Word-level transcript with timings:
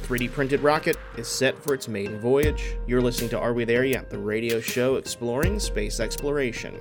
A 0.00 0.02
3D 0.02 0.32
printed 0.32 0.60
rocket 0.60 0.96
is 1.16 1.28
set 1.28 1.58
for 1.62 1.74
its 1.74 1.88
maiden 1.88 2.20
voyage. 2.20 2.76
You're 2.86 3.02
listening 3.02 3.30
to 3.30 3.38
Are 3.38 3.52
We 3.52 3.64
There 3.64 3.84
Yet? 3.84 4.08
The 4.08 4.18
radio 4.18 4.60
show 4.60 4.96
exploring 4.96 5.58
space 5.58 6.00
exploration. 6.00 6.78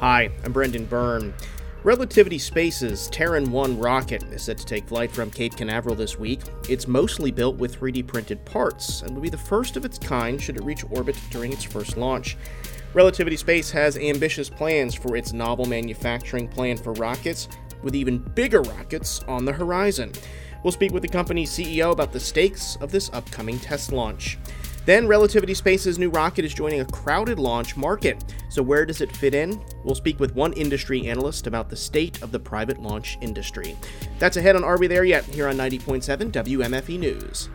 Hi, 0.00 0.30
I'm 0.44 0.52
Brendan 0.52 0.84
Byrne. 0.86 1.34
Relativity 1.82 2.38
Space's 2.38 3.08
Terran 3.08 3.50
1 3.50 3.78
rocket 3.78 4.22
is 4.24 4.42
set 4.42 4.58
to 4.58 4.66
take 4.66 4.88
flight 4.88 5.10
from 5.10 5.30
Cape 5.30 5.56
Canaveral 5.56 5.94
this 5.94 6.18
week. 6.18 6.40
It's 6.68 6.86
mostly 6.86 7.30
built 7.30 7.56
with 7.56 7.78
3D 7.78 8.06
printed 8.06 8.44
parts 8.44 9.02
and 9.02 9.14
will 9.14 9.22
be 9.22 9.28
the 9.28 9.38
first 9.38 9.76
of 9.76 9.84
its 9.84 9.98
kind 9.98 10.40
should 10.40 10.56
it 10.56 10.64
reach 10.64 10.84
orbit 10.90 11.16
during 11.30 11.52
its 11.52 11.64
first 11.64 11.96
launch. 11.96 12.36
Relativity 12.94 13.36
Space 13.36 13.70
has 13.70 13.96
ambitious 13.96 14.48
plans 14.48 14.94
for 14.94 15.16
its 15.16 15.32
novel 15.32 15.66
manufacturing 15.66 16.48
plan 16.48 16.76
for 16.76 16.92
rockets, 16.94 17.48
with 17.86 17.94
even 17.94 18.18
bigger 18.18 18.60
rockets 18.60 19.22
on 19.28 19.46
the 19.46 19.52
horizon. 19.52 20.12
We'll 20.62 20.72
speak 20.72 20.92
with 20.92 21.02
the 21.02 21.08
company's 21.08 21.50
CEO 21.50 21.92
about 21.92 22.12
the 22.12 22.20
stakes 22.20 22.76
of 22.82 22.90
this 22.90 23.08
upcoming 23.14 23.58
test 23.60 23.92
launch. 23.92 24.36
Then, 24.86 25.06
Relativity 25.06 25.54
Space's 25.54 25.98
new 25.98 26.10
rocket 26.10 26.44
is 26.44 26.52
joining 26.52 26.80
a 26.80 26.84
crowded 26.84 27.38
launch 27.38 27.76
market. 27.76 28.22
So, 28.50 28.62
where 28.62 28.84
does 28.84 29.00
it 29.00 29.16
fit 29.16 29.34
in? 29.34 29.64
We'll 29.84 29.94
speak 29.94 30.20
with 30.20 30.34
one 30.34 30.52
industry 30.52 31.06
analyst 31.06 31.46
about 31.46 31.70
the 31.70 31.76
state 31.76 32.22
of 32.22 32.32
the 32.32 32.38
private 32.38 32.82
launch 32.82 33.18
industry. 33.20 33.76
That's 34.18 34.36
ahead 34.36 34.56
on 34.56 34.64
Are 34.64 34.78
We 34.78 34.86
There 34.86 35.04
Yet? 35.04 35.24
here 35.24 35.48
on 35.48 35.56
90.7 35.56 36.30
WMFE 36.30 36.98
News. 36.98 37.48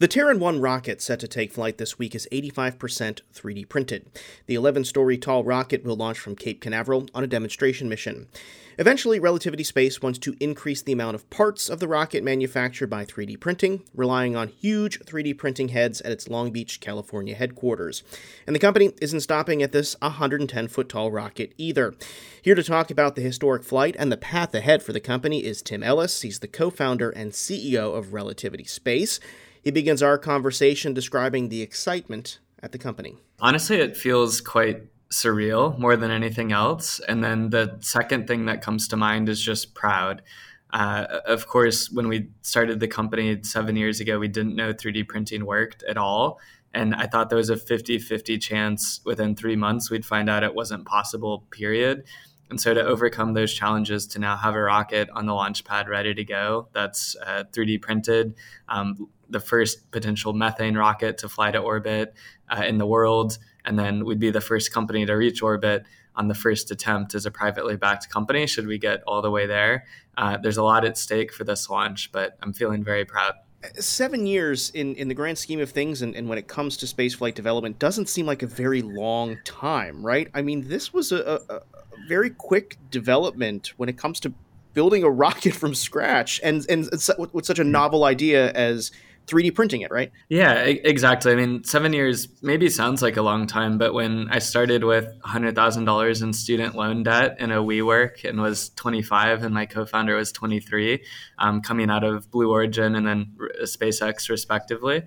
The 0.00 0.08
Terran 0.08 0.40
1 0.40 0.62
rocket 0.62 1.02
set 1.02 1.20
to 1.20 1.28
take 1.28 1.52
flight 1.52 1.76
this 1.76 1.98
week 1.98 2.14
is 2.14 2.26
85% 2.32 3.20
3D 3.34 3.68
printed. 3.68 4.06
The 4.46 4.54
11 4.54 4.84
story 4.86 5.18
tall 5.18 5.44
rocket 5.44 5.84
will 5.84 5.94
launch 5.94 6.18
from 6.18 6.36
Cape 6.36 6.62
Canaveral 6.62 7.06
on 7.14 7.22
a 7.22 7.26
demonstration 7.26 7.86
mission. 7.86 8.26
Eventually, 8.78 9.20
Relativity 9.20 9.62
Space 9.62 10.00
wants 10.00 10.18
to 10.20 10.34
increase 10.40 10.80
the 10.80 10.92
amount 10.92 11.16
of 11.16 11.28
parts 11.28 11.68
of 11.68 11.80
the 11.80 11.86
rocket 11.86 12.24
manufactured 12.24 12.86
by 12.86 13.04
3D 13.04 13.38
printing, 13.40 13.82
relying 13.94 14.34
on 14.34 14.48
huge 14.48 15.00
3D 15.00 15.36
printing 15.36 15.68
heads 15.68 16.00
at 16.00 16.12
its 16.12 16.30
Long 16.30 16.50
Beach, 16.50 16.80
California 16.80 17.34
headquarters. 17.34 18.02
And 18.46 18.56
the 18.56 18.60
company 18.60 18.92
isn't 19.02 19.20
stopping 19.20 19.62
at 19.62 19.72
this 19.72 19.96
110 20.00 20.68
foot 20.68 20.88
tall 20.88 21.12
rocket 21.12 21.52
either. 21.58 21.94
Here 22.40 22.54
to 22.54 22.62
talk 22.62 22.90
about 22.90 23.16
the 23.16 23.20
historic 23.20 23.64
flight 23.64 23.96
and 23.98 24.10
the 24.10 24.16
path 24.16 24.54
ahead 24.54 24.82
for 24.82 24.94
the 24.94 24.98
company 25.00 25.44
is 25.44 25.60
Tim 25.60 25.82
Ellis. 25.82 26.22
He's 26.22 26.38
the 26.38 26.48
co 26.48 26.70
founder 26.70 27.10
and 27.10 27.32
CEO 27.32 27.94
of 27.94 28.14
Relativity 28.14 28.64
Space. 28.64 29.20
He 29.62 29.70
begins 29.70 30.02
our 30.02 30.18
conversation 30.18 30.94
describing 30.94 31.48
the 31.48 31.62
excitement 31.62 32.38
at 32.62 32.72
the 32.72 32.78
company. 32.78 33.16
Honestly, 33.40 33.76
it 33.78 33.96
feels 33.96 34.40
quite 34.40 34.82
surreal 35.10 35.78
more 35.78 35.96
than 35.96 36.10
anything 36.10 36.52
else. 36.52 37.00
And 37.08 37.22
then 37.22 37.50
the 37.50 37.76
second 37.80 38.26
thing 38.26 38.46
that 38.46 38.62
comes 38.62 38.88
to 38.88 38.96
mind 38.96 39.28
is 39.28 39.42
just 39.42 39.74
proud. 39.74 40.22
Uh, 40.72 41.20
of 41.26 41.46
course, 41.48 41.90
when 41.90 42.08
we 42.08 42.28
started 42.42 42.80
the 42.80 42.88
company 42.88 43.38
seven 43.42 43.76
years 43.76 44.00
ago, 44.00 44.18
we 44.18 44.28
didn't 44.28 44.54
know 44.54 44.72
3D 44.72 45.08
printing 45.08 45.44
worked 45.44 45.82
at 45.82 45.96
all. 45.96 46.38
And 46.72 46.94
I 46.94 47.06
thought 47.06 47.28
there 47.28 47.38
was 47.38 47.50
a 47.50 47.56
50 47.56 47.98
50 47.98 48.38
chance 48.38 49.00
within 49.04 49.34
three 49.34 49.56
months 49.56 49.90
we'd 49.90 50.06
find 50.06 50.30
out 50.30 50.44
it 50.44 50.54
wasn't 50.54 50.86
possible, 50.86 51.44
period. 51.50 52.04
And 52.48 52.60
so 52.60 52.74
to 52.74 52.84
overcome 52.84 53.34
those 53.34 53.52
challenges, 53.52 54.06
to 54.08 54.18
now 54.18 54.36
have 54.36 54.54
a 54.54 54.60
rocket 54.60 55.08
on 55.10 55.26
the 55.26 55.34
launch 55.34 55.64
pad 55.64 55.88
ready 55.88 56.14
to 56.14 56.24
go 56.24 56.68
that's 56.72 57.16
uh, 57.24 57.44
3D 57.52 57.80
printed, 57.80 58.34
um, 58.68 59.08
the 59.30 59.40
first 59.40 59.90
potential 59.90 60.32
methane 60.32 60.76
rocket 60.76 61.18
to 61.18 61.28
fly 61.28 61.50
to 61.50 61.58
orbit 61.58 62.14
uh, 62.48 62.62
in 62.62 62.78
the 62.78 62.86
world, 62.86 63.38
and 63.64 63.78
then 63.78 64.04
we'd 64.04 64.20
be 64.20 64.30
the 64.30 64.40
first 64.40 64.72
company 64.72 65.06
to 65.06 65.14
reach 65.14 65.42
orbit 65.42 65.84
on 66.16 66.28
the 66.28 66.34
first 66.34 66.70
attempt 66.70 67.14
as 67.14 67.24
a 67.24 67.30
privately 67.30 67.76
backed 67.76 68.10
company. 68.10 68.46
Should 68.46 68.66
we 68.66 68.78
get 68.78 69.02
all 69.06 69.22
the 69.22 69.30
way 69.30 69.46
there? 69.46 69.86
Uh, 70.16 70.36
there's 70.36 70.56
a 70.56 70.62
lot 70.62 70.84
at 70.84 70.98
stake 70.98 71.32
for 71.32 71.44
this 71.44 71.70
launch, 71.70 72.10
but 72.12 72.36
I'm 72.42 72.52
feeling 72.52 72.84
very 72.84 73.04
proud 73.04 73.34
seven 73.78 74.26
years 74.26 74.70
in, 74.70 74.94
in 74.94 75.08
the 75.08 75.14
grand 75.14 75.36
scheme 75.36 75.60
of 75.60 75.70
things 75.70 76.02
and, 76.02 76.14
and 76.16 76.28
when 76.28 76.38
it 76.38 76.48
comes 76.48 76.76
to 76.78 76.86
spaceflight 76.86 77.34
development 77.34 77.78
doesn't 77.78 78.08
seem 78.08 78.24
like 78.24 78.42
a 78.42 78.46
very 78.46 78.80
long 78.80 79.36
time 79.44 80.04
right 80.04 80.28
i 80.32 80.40
mean 80.40 80.66
this 80.68 80.92
was 80.92 81.12
a, 81.12 81.42
a, 81.48 81.54
a, 81.54 81.60
very 82.08 82.30
quick 82.30 82.78
development 82.90 83.74
when 83.76 83.88
it 83.88 83.98
comes 83.98 84.18
to 84.18 84.32
building 84.72 85.02
a 85.02 85.10
rocket 85.24 85.54
from 85.54 85.74
scratch 85.74 86.40
and 86.42 86.64
and 86.70 86.88
with 87.32 87.44
such 87.44 87.58
a 87.58 87.64
novel 87.64 88.04
idea 88.04 88.50
as 88.52 88.90
3D 89.26 89.54
printing 89.54 89.82
it, 89.82 89.90
right? 89.90 90.10
Yeah, 90.28 90.54
exactly. 90.54 91.32
I 91.32 91.36
mean, 91.36 91.62
seven 91.64 91.92
years 91.92 92.28
maybe 92.42 92.68
sounds 92.68 93.00
like 93.00 93.16
a 93.16 93.22
long 93.22 93.46
time, 93.46 93.78
but 93.78 93.94
when 93.94 94.28
I 94.30 94.40
started 94.40 94.82
with 94.82 95.08
$100,000 95.20 96.22
in 96.22 96.32
student 96.32 96.74
loan 96.74 97.02
debt 97.04 97.36
in 97.38 97.52
a 97.52 97.62
WeWork 97.62 98.28
and 98.28 98.40
was 98.40 98.70
25 98.70 99.44
and 99.44 99.54
my 99.54 99.66
co-founder 99.66 100.16
was 100.16 100.32
23, 100.32 101.04
um, 101.38 101.60
coming 101.60 101.90
out 101.90 102.02
of 102.02 102.30
Blue 102.30 102.50
Origin 102.50 102.96
and 102.96 103.06
then 103.06 103.32
SpaceX 103.62 104.28
respectively, 104.28 105.04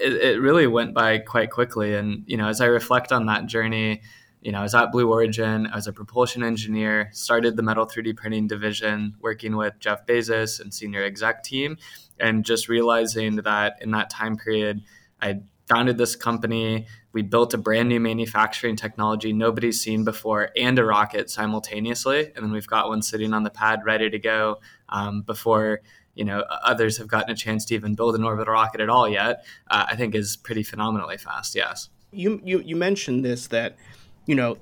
it, 0.00 0.12
it 0.12 0.40
really 0.40 0.66
went 0.66 0.94
by 0.94 1.18
quite 1.18 1.50
quickly. 1.50 1.94
And, 1.94 2.24
you 2.26 2.36
know, 2.36 2.48
as 2.48 2.60
I 2.60 2.66
reflect 2.66 3.12
on 3.12 3.26
that 3.26 3.46
journey, 3.46 4.00
you 4.40 4.52
know, 4.52 4.60
I 4.60 4.62
was 4.62 4.74
at 4.74 4.90
Blue 4.90 5.10
Origin. 5.10 5.66
I 5.66 5.76
was 5.76 5.86
a 5.86 5.92
propulsion 5.92 6.42
engineer, 6.42 7.10
started 7.12 7.56
the 7.56 7.62
metal 7.62 7.86
3D 7.86 8.16
printing 8.16 8.46
division, 8.46 9.14
working 9.20 9.56
with 9.56 9.78
Jeff 9.80 10.06
Bezos 10.06 10.60
and 10.60 10.72
senior 10.72 11.04
exec 11.04 11.42
team, 11.42 11.76
and 12.20 12.44
just 12.44 12.68
realizing 12.68 13.36
that 13.36 13.78
in 13.80 13.90
that 13.92 14.10
time 14.10 14.36
period, 14.36 14.82
I 15.20 15.40
founded 15.68 15.98
this 15.98 16.16
company. 16.16 16.86
We 17.12 17.22
built 17.22 17.54
a 17.54 17.58
brand 17.58 17.88
new 17.88 18.00
manufacturing 18.00 18.76
technology 18.76 19.32
nobody's 19.32 19.80
seen 19.80 20.04
before 20.04 20.50
and 20.56 20.78
a 20.78 20.84
rocket 20.84 21.30
simultaneously. 21.30 22.32
And 22.34 22.44
then 22.44 22.52
we've 22.52 22.66
got 22.66 22.88
one 22.88 23.02
sitting 23.02 23.32
on 23.32 23.44
the 23.44 23.50
pad 23.50 23.80
ready 23.84 24.10
to 24.10 24.18
go 24.18 24.58
um, 24.88 25.22
before 25.22 25.80
you 26.14 26.24
know 26.24 26.44
others 26.64 26.98
have 26.98 27.06
gotten 27.06 27.30
a 27.30 27.36
chance 27.36 27.64
to 27.66 27.74
even 27.74 27.94
build 27.94 28.14
an 28.14 28.24
orbital 28.24 28.52
rocket 28.52 28.80
at 28.80 28.88
all 28.88 29.08
yet. 29.08 29.44
Uh, 29.68 29.86
I 29.88 29.96
think 29.96 30.14
is 30.14 30.36
pretty 30.36 30.62
phenomenally 30.62 31.16
fast. 31.16 31.54
Yes. 31.54 31.88
You 32.10 32.40
you 32.44 32.60
you 32.60 32.76
mentioned 32.76 33.24
this 33.24 33.46
that 33.48 33.76
you 34.26 34.34
know 34.34 34.58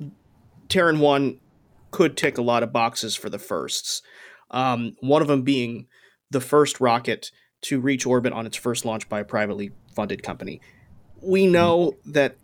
Terran 0.68 1.00
one 1.00 1.40
could 1.90 2.16
tick 2.16 2.36
a 2.36 2.42
lot 2.42 2.62
of 2.62 2.72
boxes 2.72 3.16
for 3.16 3.30
the 3.30 3.38
firsts. 3.38 4.02
Um, 4.50 4.96
one 5.00 5.22
of 5.22 5.28
them 5.28 5.42
being 5.42 5.86
the 6.30 6.40
first 6.40 6.80
rocket 6.80 7.30
to 7.62 7.80
reach 7.80 8.06
orbit 8.06 8.32
on 8.32 8.46
its 8.46 8.56
first 8.56 8.84
launch 8.84 9.08
by 9.08 9.20
a 9.20 9.24
privately 9.24 9.72
funded 9.94 10.22
company. 10.22 10.60
We 11.20 11.46
know 11.46 11.94
that 12.06 12.36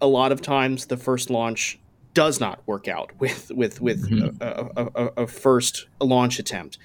a 0.00 0.06
lot 0.06 0.32
of 0.32 0.40
times 0.42 0.86
the 0.86 0.96
first 0.96 1.30
launch 1.30 1.78
does 2.14 2.40
not 2.40 2.62
work 2.66 2.88
out 2.88 3.10
with 3.18 3.50
with 3.50 3.80
with 3.80 4.10
mm-hmm. 4.10 4.36
a, 4.40 4.82
a, 4.82 4.90
a, 4.94 5.22
a, 5.24 5.26
first 5.26 5.86
launch 6.00 6.38
attempt. 6.38 6.78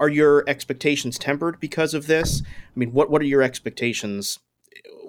Are 0.00 0.08
your 0.08 0.42
expectations 0.48 1.18
tempered 1.18 1.60
because 1.60 1.92
of 1.92 2.06
this? 2.06 2.42
I 2.44 2.78
mean, 2.78 2.92
what 2.92 3.10
what 3.10 3.20
are 3.22 3.26
your 3.26 3.42
expectations 3.42 4.38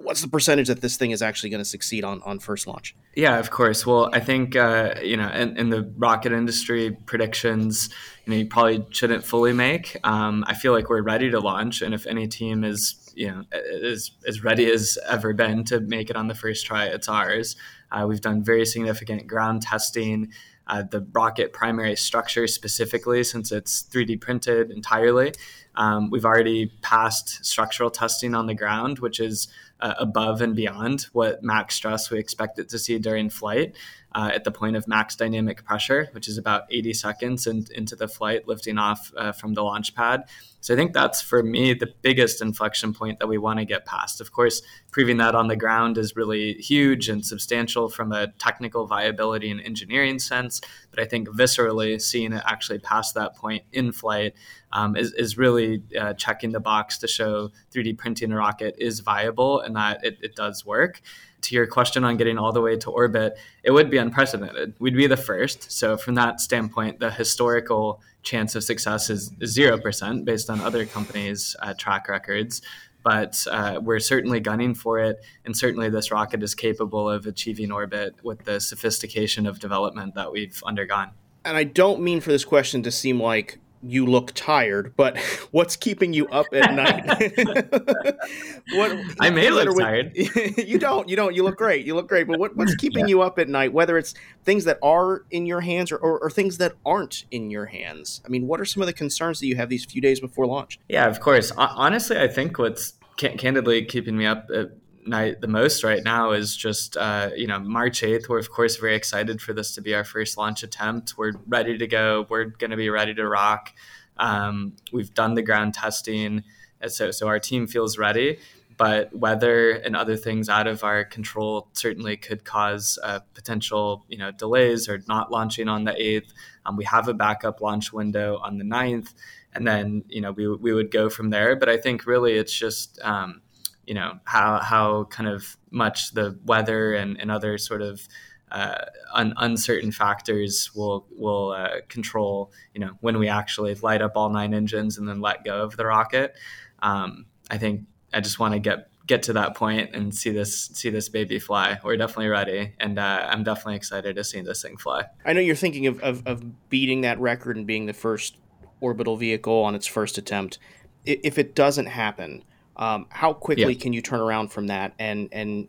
what's 0.02 0.20
the 0.20 0.28
percentage 0.28 0.68
that 0.68 0.80
this 0.80 0.96
thing 0.96 1.10
is 1.10 1.22
actually 1.22 1.50
going 1.50 1.60
to 1.60 1.68
succeed 1.68 2.04
on 2.04 2.22
on 2.22 2.38
first 2.38 2.66
launch? 2.66 2.94
Yeah, 3.14 3.38
of 3.38 3.50
course. 3.50 3.86
Well, 3.86 4.10
I 4.12 4.20
think 4.20 4.56
uh, 4.56 4.94
you 5.02 5.16
know, 5.16 5.28
in, 5.28 5.56
in, 5.56 5.70
the 5.70 5.82
rocket 5.96 6.32
industry, 6.32 6.96
predictions 7.06 7.88
you 8.24 8.32
know 8.32 8.38
you 8.38 8.46
probably 8.46 8.86
shouldn't 8.90 9.24
fully 9.24 9.52
make. 9.52 9.96
Um, 10.04 10.44
I 10.46 10.54
feel 10.54 10.72
like 10.72 10.88
we're 10.88 11.02
ready 11.02 11.30
to 11.30 11.40
launch, 11.40 11.82
and 11.82 11.94
if 11.94 12.06
any 12.06 12.26
team 12.28 12.64
is 12.64 13.12
you 13.14 13.28
know 13.28 13.44
is 13.52 14.12
as 14.26 14.42
ready 14.42 14.70
as 14.70 14.98
ever 15.08 15.32
been 15.32 15.64
to 15.64 15.80
make 15.80 16.10
it 16.10 16.16
on 16.16 16.28
the 16.28 16.34
first 16.34 16.66
try, 16.66 16.86
it's 16.86 17.08
ours. 17.08 17.56
Uh, 17.90 18.06
we've 18.08 18.20
done 18.20 18.42
very 18.42 18.66
significant 18.66 19.26
ground 19.26 19.62
testing. 19.62 20.32
Uh, 20.68 20.82
the 20.90 21.04
rocket 21.12 21.52
primary 21.52 21.96
structure 21.96 22.46
specifically, 22.46 23.24
since 23.24 23.50
it's 23.50 23.82
3D 23.82 24.20
printed 24.20 24.70
entirely. 24.70 25.32
Um, 25.74 26.08
we've 26.10 26.24
already 26.24 26.66
passed 26.82 27.44
structural 27.44 27.90
testing 27.90 28.34
on 28.34 28.46
the 28.46 28.54
ground, 28.54 29.00
which 29.00 29.18
is 29.18 29.48
uh, 29.82 29.94
above 29.98 30.40
and 30.40 30.56
beyond 30.56 31.06
what 31.12 31.42
max 31.42 31.74
stress 31.74 32.10
we 32.10 32.18
expect 32.18 32.58
it 32.58 32.68
to 32.68 32.78
see 32.78 32.98
during 32.98 33.28
flight 33.28 33.74
uh, 34.14 34.30
at 34.32 34.44
the 34.44 34.50
point 34.50 34.76
of 34.76 34.86
max 34.86 35.16
dynamic 35.16 35.64
pressure, 35.64 36.08
which 36.12 36.28
is 36.28 36.38
about 36.38 36.64
80 36.70 36.94
seconds 36.94 37.46
in, 37.46 37.66
into 37.74 37.96
the 37.96 38.08
flight, 38.08 38.46
lifting 38.46 38.78
off 38.78 39.12
uh, 39.16 39.32
from 39.32 39.54
the 39.54 39.62
launch 39.62 39.94
pad. 39.94 40.24
So 40.60 40.74
I 40.74 40.76
think 40.76 40.92
that's 40.92 41.20
for 41.20 41.42
me 41.42 41.74
the 41.74 41.92
biggest 42.02 42.40
inflection 42.40 42.94
point 42.94 43.18
that 43.18 43.26
we 43.26 43.36
want 43.36 43.58
to 43.58 43.64
get 43.64 43.84
past. 43.84 44.20
Of 44.20 44.32
course, 44.32 44.62
proving 44.92 45.16
that 45.16 45.34
on 45.34 45.48
the 45.48 45.56
ground 45.56 45.98
is 45.98 46.14
really 46.14 46.52
huge 46.54 47.08
and 47.08 47.26
substantial 47.26 47.88
from 47.88 48.12
a 48.12 48.28
technical 48.38 48.86
viability 48.86 49.50
and 49.50 49.60
engineering 49.60 50.20
sense. 50.20 50.60
But 50.90 51.00
I 51.00 51.06
think 51.06 51.28
viscerally, 51.28 52.00
seeing 52.00 52.32
it 52.32 52.44
actually 52.46 52.78
past 52.78 53.14
that 53.16 53.34
point 53.34 53.64
in 53.72 53.90
flight 53.90 54.34
um, 54.72 54.96
is, 54.96 55.12
is 55.14 55.36
really 55.36 55.82
uh, 55.98 56.14
checking 56.14 56.52
the 56.52 56.60
box 56.60 56.98
to 56.98 57.08
show 57.08 57.50
3D 57.74 57.98
printing 57.98 58.30
a 58.30 58.36
rocket 58.36 58.76
is 58.78 59.00
viable 59.00 59.60
and 59.60 59.74
that 59.74 60.04
it, 60.04 60.18
it 60.22 60.36
does 60.36 60.64
work 60.64 61.02
to 61.42 61.54
your 61.54 61.66
question 61.66 62.04
on 62.04 62.16
getting 62.16 62.38
all 62.38 62.52
the 62.52 62.60
way 62.60 62.76
to 62.76 62.90
orbit, 62.90 63.36
it 63.62 63.70
would 63.70 63.90
be 63.90 63.98
unprecedented. 63.98 64.74
We'd 64.78 64.96
be 64.96 65.06
the 65.06 65.16
first. 65.16 65.70
So, 65.70 65.96
from 65.96 66.14
that 66.14 66.40
standpoint, 66.40 67.00
the 67.00 67.10
historical 67.10 68.00
chance 68.22 68.54
of 68.54 68.64
success 68.64 69.10
is 69.10 69.32
zero 69.44 69.78
percent 69.78 70.24
based 70.24 70.48
on 70.48 70.60
other 70.60 70.86
companies' 70.86 71.56
uh, 71.60 71.74
track 71.74 72.08
records. 72.08 72.62
but 73.02 73.44
uh, 73.50 73.80
we're 73.82 73.98
certainly 73.98 74.40
gunning 74.40 74.74
for 74.74 74.98
it. 74.98 75.24
And 75.44 75.56
certainly, 75.56 75.90
this 75.90 76.10
rocket 76.10 76.42
is 76.42 76.54
capable 76.54 77.08
of 77.10 77.26
achieving 77.26 77.72
orbit 77.72 78.14
with 78.22 78.44
the 78.44 78.60
sophistication 78.60 79.46
of 79.46 79.58
development 79.58 80.14
that 80.14 80.32
we've 80.32 80.62
undergone. 80.64 81.10
And 81.44 81.56
I 81.56 81.64
don't 81.64 82.02
mean 82.02 82.20
for 82.20 82.30
this 82.30 82.44
question 82.44 82.82
to 82.84 82.92
seem 82.92 83.20
like 83.20 83.58
you 83.82 84.06
look 84.06 84.32
tired, 84.34 84.94
but 84.96 85.18
what's 85.50 85.76
keeping 85.76 86.12
you 86.12 86.26
up 86.28 86.46
at 86.52 86.74
night? 86.74 87.04
what, 88.72 88.98
I 89.20 89.30
may 89.30 89.50
look 89.50 89.76
tired. 89.78 90.12
you 90.56 90.78
don't. 90.78 91.08
You 91.08 91.16
don't. 91.16 91.34
You 91.34 91.42
look 91.42 91.56
great. 91.56 91.86
You 91.86 91.94
look 91.94 92.08
great. 92.08 92.26
But 92.26 92.38
what, 92.38 92.56
what's 92.56 92.74
keeping 92.76 93.06
yeah. 93.06 93.10
you 93.10 93.22
up 93.22 93.38
at 93.38 93.48
night? 93.48 93.72
Whether 93.72 93.98
it's 93.98 94.14
things 94.44 94.64
that 94.64 94.78
are 94.82 95.24
in 95.30 95.46
your 95.46 95.60
hands 95.60 95.92
or, 95.92 95.96
or, 95.96 96.18
or, 96.18 96.30
things 96.30 96.58
that 96.58 96.74
aren't 96.84 97.24
in 97.30 97.50
your 97.50 97.66
hands. 97.66 98.20
I 98.24 98.28
mean, 98.28 98.46
what 98.46 98.60
are 98.60 98.64
some 98.64 98.82
of 98.82 98.86
the 98.86 98.92
concerns 98.92 99.40
that 99.40 99.46
you 99.46 99.56
have 99.56 99.68
these 99.68 99.84
few 99.84 100.00
days 100.00 100.20
before 100.20 100.46
launch? 100.46 100.80
Yeah, 100.88 101.06
of 101.06 101.20
course. 101.20 101.52
Honestly, 101.56 102.18
I 102.18 102.28
think 102.28 102.58
what's 102.58 102.94
candidly 103.16 103.84
keeping 103.84 104.16
me 104.16 104.26
up 104.26 104.48
at 104.54 104.72
night 105.06 105.40
the 105.40 105.48
most 105.48 105.84
right 105.84 106.02
now 106.04 106.32
is 106.32 106.56
just 106.56 106.96
uh, 106.96 107.30
you 107.36 107.46
know 107.46 107.58
March 107.58 108.02
8th. 108.02 108.28
We're 108.28 108.38
of 108.38 108.50
course 108.50 108.76
very 108.76 108.94
excited 108.94 109.40
for 109.40 109.52
this 109.52 109.74
to 109.74 109.80
be 109.80 109.94
our 109.94 110.04
first 110.04 110.36
launch 110.36 110.62
attempt. 110.62 111.16
We're 111.16 111.32
ready 111.46 111.78
to 111.78 111.86
go. 111.86 112.26
We're 112.28 112.44
going 112.44 112.70
to 112.70 112.76
be 112.76 112.90
ready 112.90 113.14
to 113.14 113.28
rock. 113.28 113.72
Um, 114.16 114.74
we've 114.92 115.12
done 115.14 115.34
the 115.34 115.42
ground 115.42 115.74
testing, 115.74 116.44
so 116.86 117.10
so 117.10 117.28
our 117.28 117.38
team 117.38 117.66
feels 117.66 117.98
ready. 117.98 118.38
But 118.78 119.14
weather 119.14 119.70
and 119.70 119.94
other 119.94 120.16
things 120.16 120.48
out 120.48 120.66
of 120.66 120.82
our 120.82 121.04
control 121.04 121.68
certainly 121.74 122.16
could 122.16 122.44
cause 122.44 122.98
uh, 123.02 123.20
potential 123.34 124.04
you 124.08 124.18
know 124.18 124.30
delays 124.30 124.88
or 124.88 125.02
not 125.08 125.30
launching 125.30 125.68
on 125.68 125.84
the 125.84 125.92
8th. 125.92 126.32
Um, 126.64 126.76
we 126.76 126.84
have 126.84 127.08
a 127.08 127.14
backup 127.14 127.60
launch 127.60 127.92
window 127.92 128.38
on 128.38 128.58
the 128.58 128.64
9th, 128.64 129.14
and 129.54 129.66
then 129.66 130.04
you 130.08 130.20
know 130.20 130.32
we 130.32 130.48
we 130.48 130.72
would 130.72 130.90
go 130.90 131.10
from 131.10 131.30
there. 131.30 131.56
But 131.56 131.68
I 131.68 131.76
think 131.76 132.06
really 132.06 132.34
it's 132.34 132.52
just 132.52 132.98
um, 133.02 133.42
you 133.86 133.94
know 133.94 134.18
how 134.24 134.58
how 134.58 135.04
kind 135.04 135.28
of 135.28 135.56
much 135.70 136.12
the 136.12 136.38
weather 136.44 136.94
and, 136.94 137.20
and 137.20 137.30
other 137.30 137.58
sort 137.58 137.82
of 137.82 138.06
uh, 138.50 138.84
un- 139.14 139.34
uncertain 139.38 139.90
factors 139.90 140.70
will 140.74 141.06
will 141.16 141.50
uh, 141.50 141.80
control 141.88 142.52
you 142.74 142.80
know 142.80 142.90
when 143.00 143.18
we 143.18 143.28
actually 143.28 143.74
light 143.76 144.02
up 144.02 144.12
all 144.16 144.28
nine 144.28 144.54
engines 144.54 144.98
and 144.98 145.08
then 145.08 145.20
let 145.20 145.44
go 145.44 145.62
of 145.62 145.76
the 145.76 145.86
rocket. 145.86 146.34
Um, 146.80 147.26
I 147.50 147.58
think 147.58 147.82
I 148.12 148.20
just 148.20 148.38
want 148.38 148.54
to 148.54 148.60
get 148.60 148.88
get 149.06 149.22
to 149.24 149.32
that 149.32 149.54
point 149.54 149.94
and 149.94 150.14
see 150.14 150.30
this 150.30 150.70
see 150.72 150.90
this 150.90 151.08
baby 151.08 151.38
fly. 151.38 151.78
We're 151.82 151.96
definitely 151.96 152.28
ready, 152.28 152.74
and 152.78 152.98
uh, 152.98 153.26
I'm 153.28 153.42
definitely 153.42 153.76
excited 153.76 154.16
to 154.16 154.24
see 154.24 154.40
this 154.40 154.62
thing 154.62 154.76
fly. 154.76 155.04
I 155.24 155.32
know 155.32 155.40
you're 155.40 155.56
thinking 155.56 155.86
of, 155.86 156.00
of, 156.00 156.26
of 156.26 156.68
beating 156.68 157.02
that 157.02 157.20
record 157.20 157.56
and 157.56 157.66
being 157.66 157.86
the 157.86 157.92
first 157.92 158.36
orbital 158.80 159.16
vehicle 159.16 159.62
on 159.62 159.74
its 159.74 159.86
first 159.86 160.18
attempt. 160.18 160.58
If 161.04 161.36
it 161.36 161.54
doesn't 161.54 161.86
happen, 161.86 162.44
um, 162.76 163.06
how 163.10 163.32
quickly 163.32 163.74
yeah. 163.74 163.80
can 163.80 163.92
you 163.92 164.02
turn 164.02 164.20
around 164.20 164.48
from 164.48 164.68
that? 164.68 164.94
And 164.98 165.28
and 165.32 165.68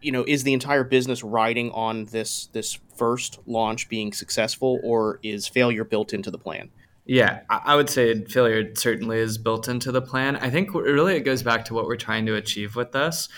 you 0.00 0.12
know, 0.12 0.24
is 0.28 0.44
the 0.44 0.52
entire 0.52 0.84
business 0.84 1.22
riding 1.22 1.70
on 1.72 2.04
this 2.06 2.46
this 2.52 2.78
first 2.96 3.38
launch 3.46 3.88
being 3.88 4.12
successful, 4.12 4.78
or 4.82 5.18
is 5.22 5.48
failure 5.48 5.84
built 5.84 6.12
into 6.12 6.30
the 6.30 6.38
plan? 6.38 6.70
Yeah, 7.06 7.40
I 7.50 7.76
would 7.76 7.90
say 7.90 8.24
failure 8.24 8.74
certainly 8.74 9.18
is 9.18 9.36
built 9.36 9.68
into 9.68 9.92
the 9.92 10.00
plan. 10.00 10.36
I 10.36 10.48
think 10.48 10.72
really 10.74 11.16
it 11.16 11.20
goes 11.20 11.42
back 11.42 11.66
to 11.66 11.74
what 11.74 11.86
we're 11.86 11.96
trying 11.96 12.24
to 12.26 12.34
achieve 12.34 12.76
with 12.76 12.92
this. 12.92 13.28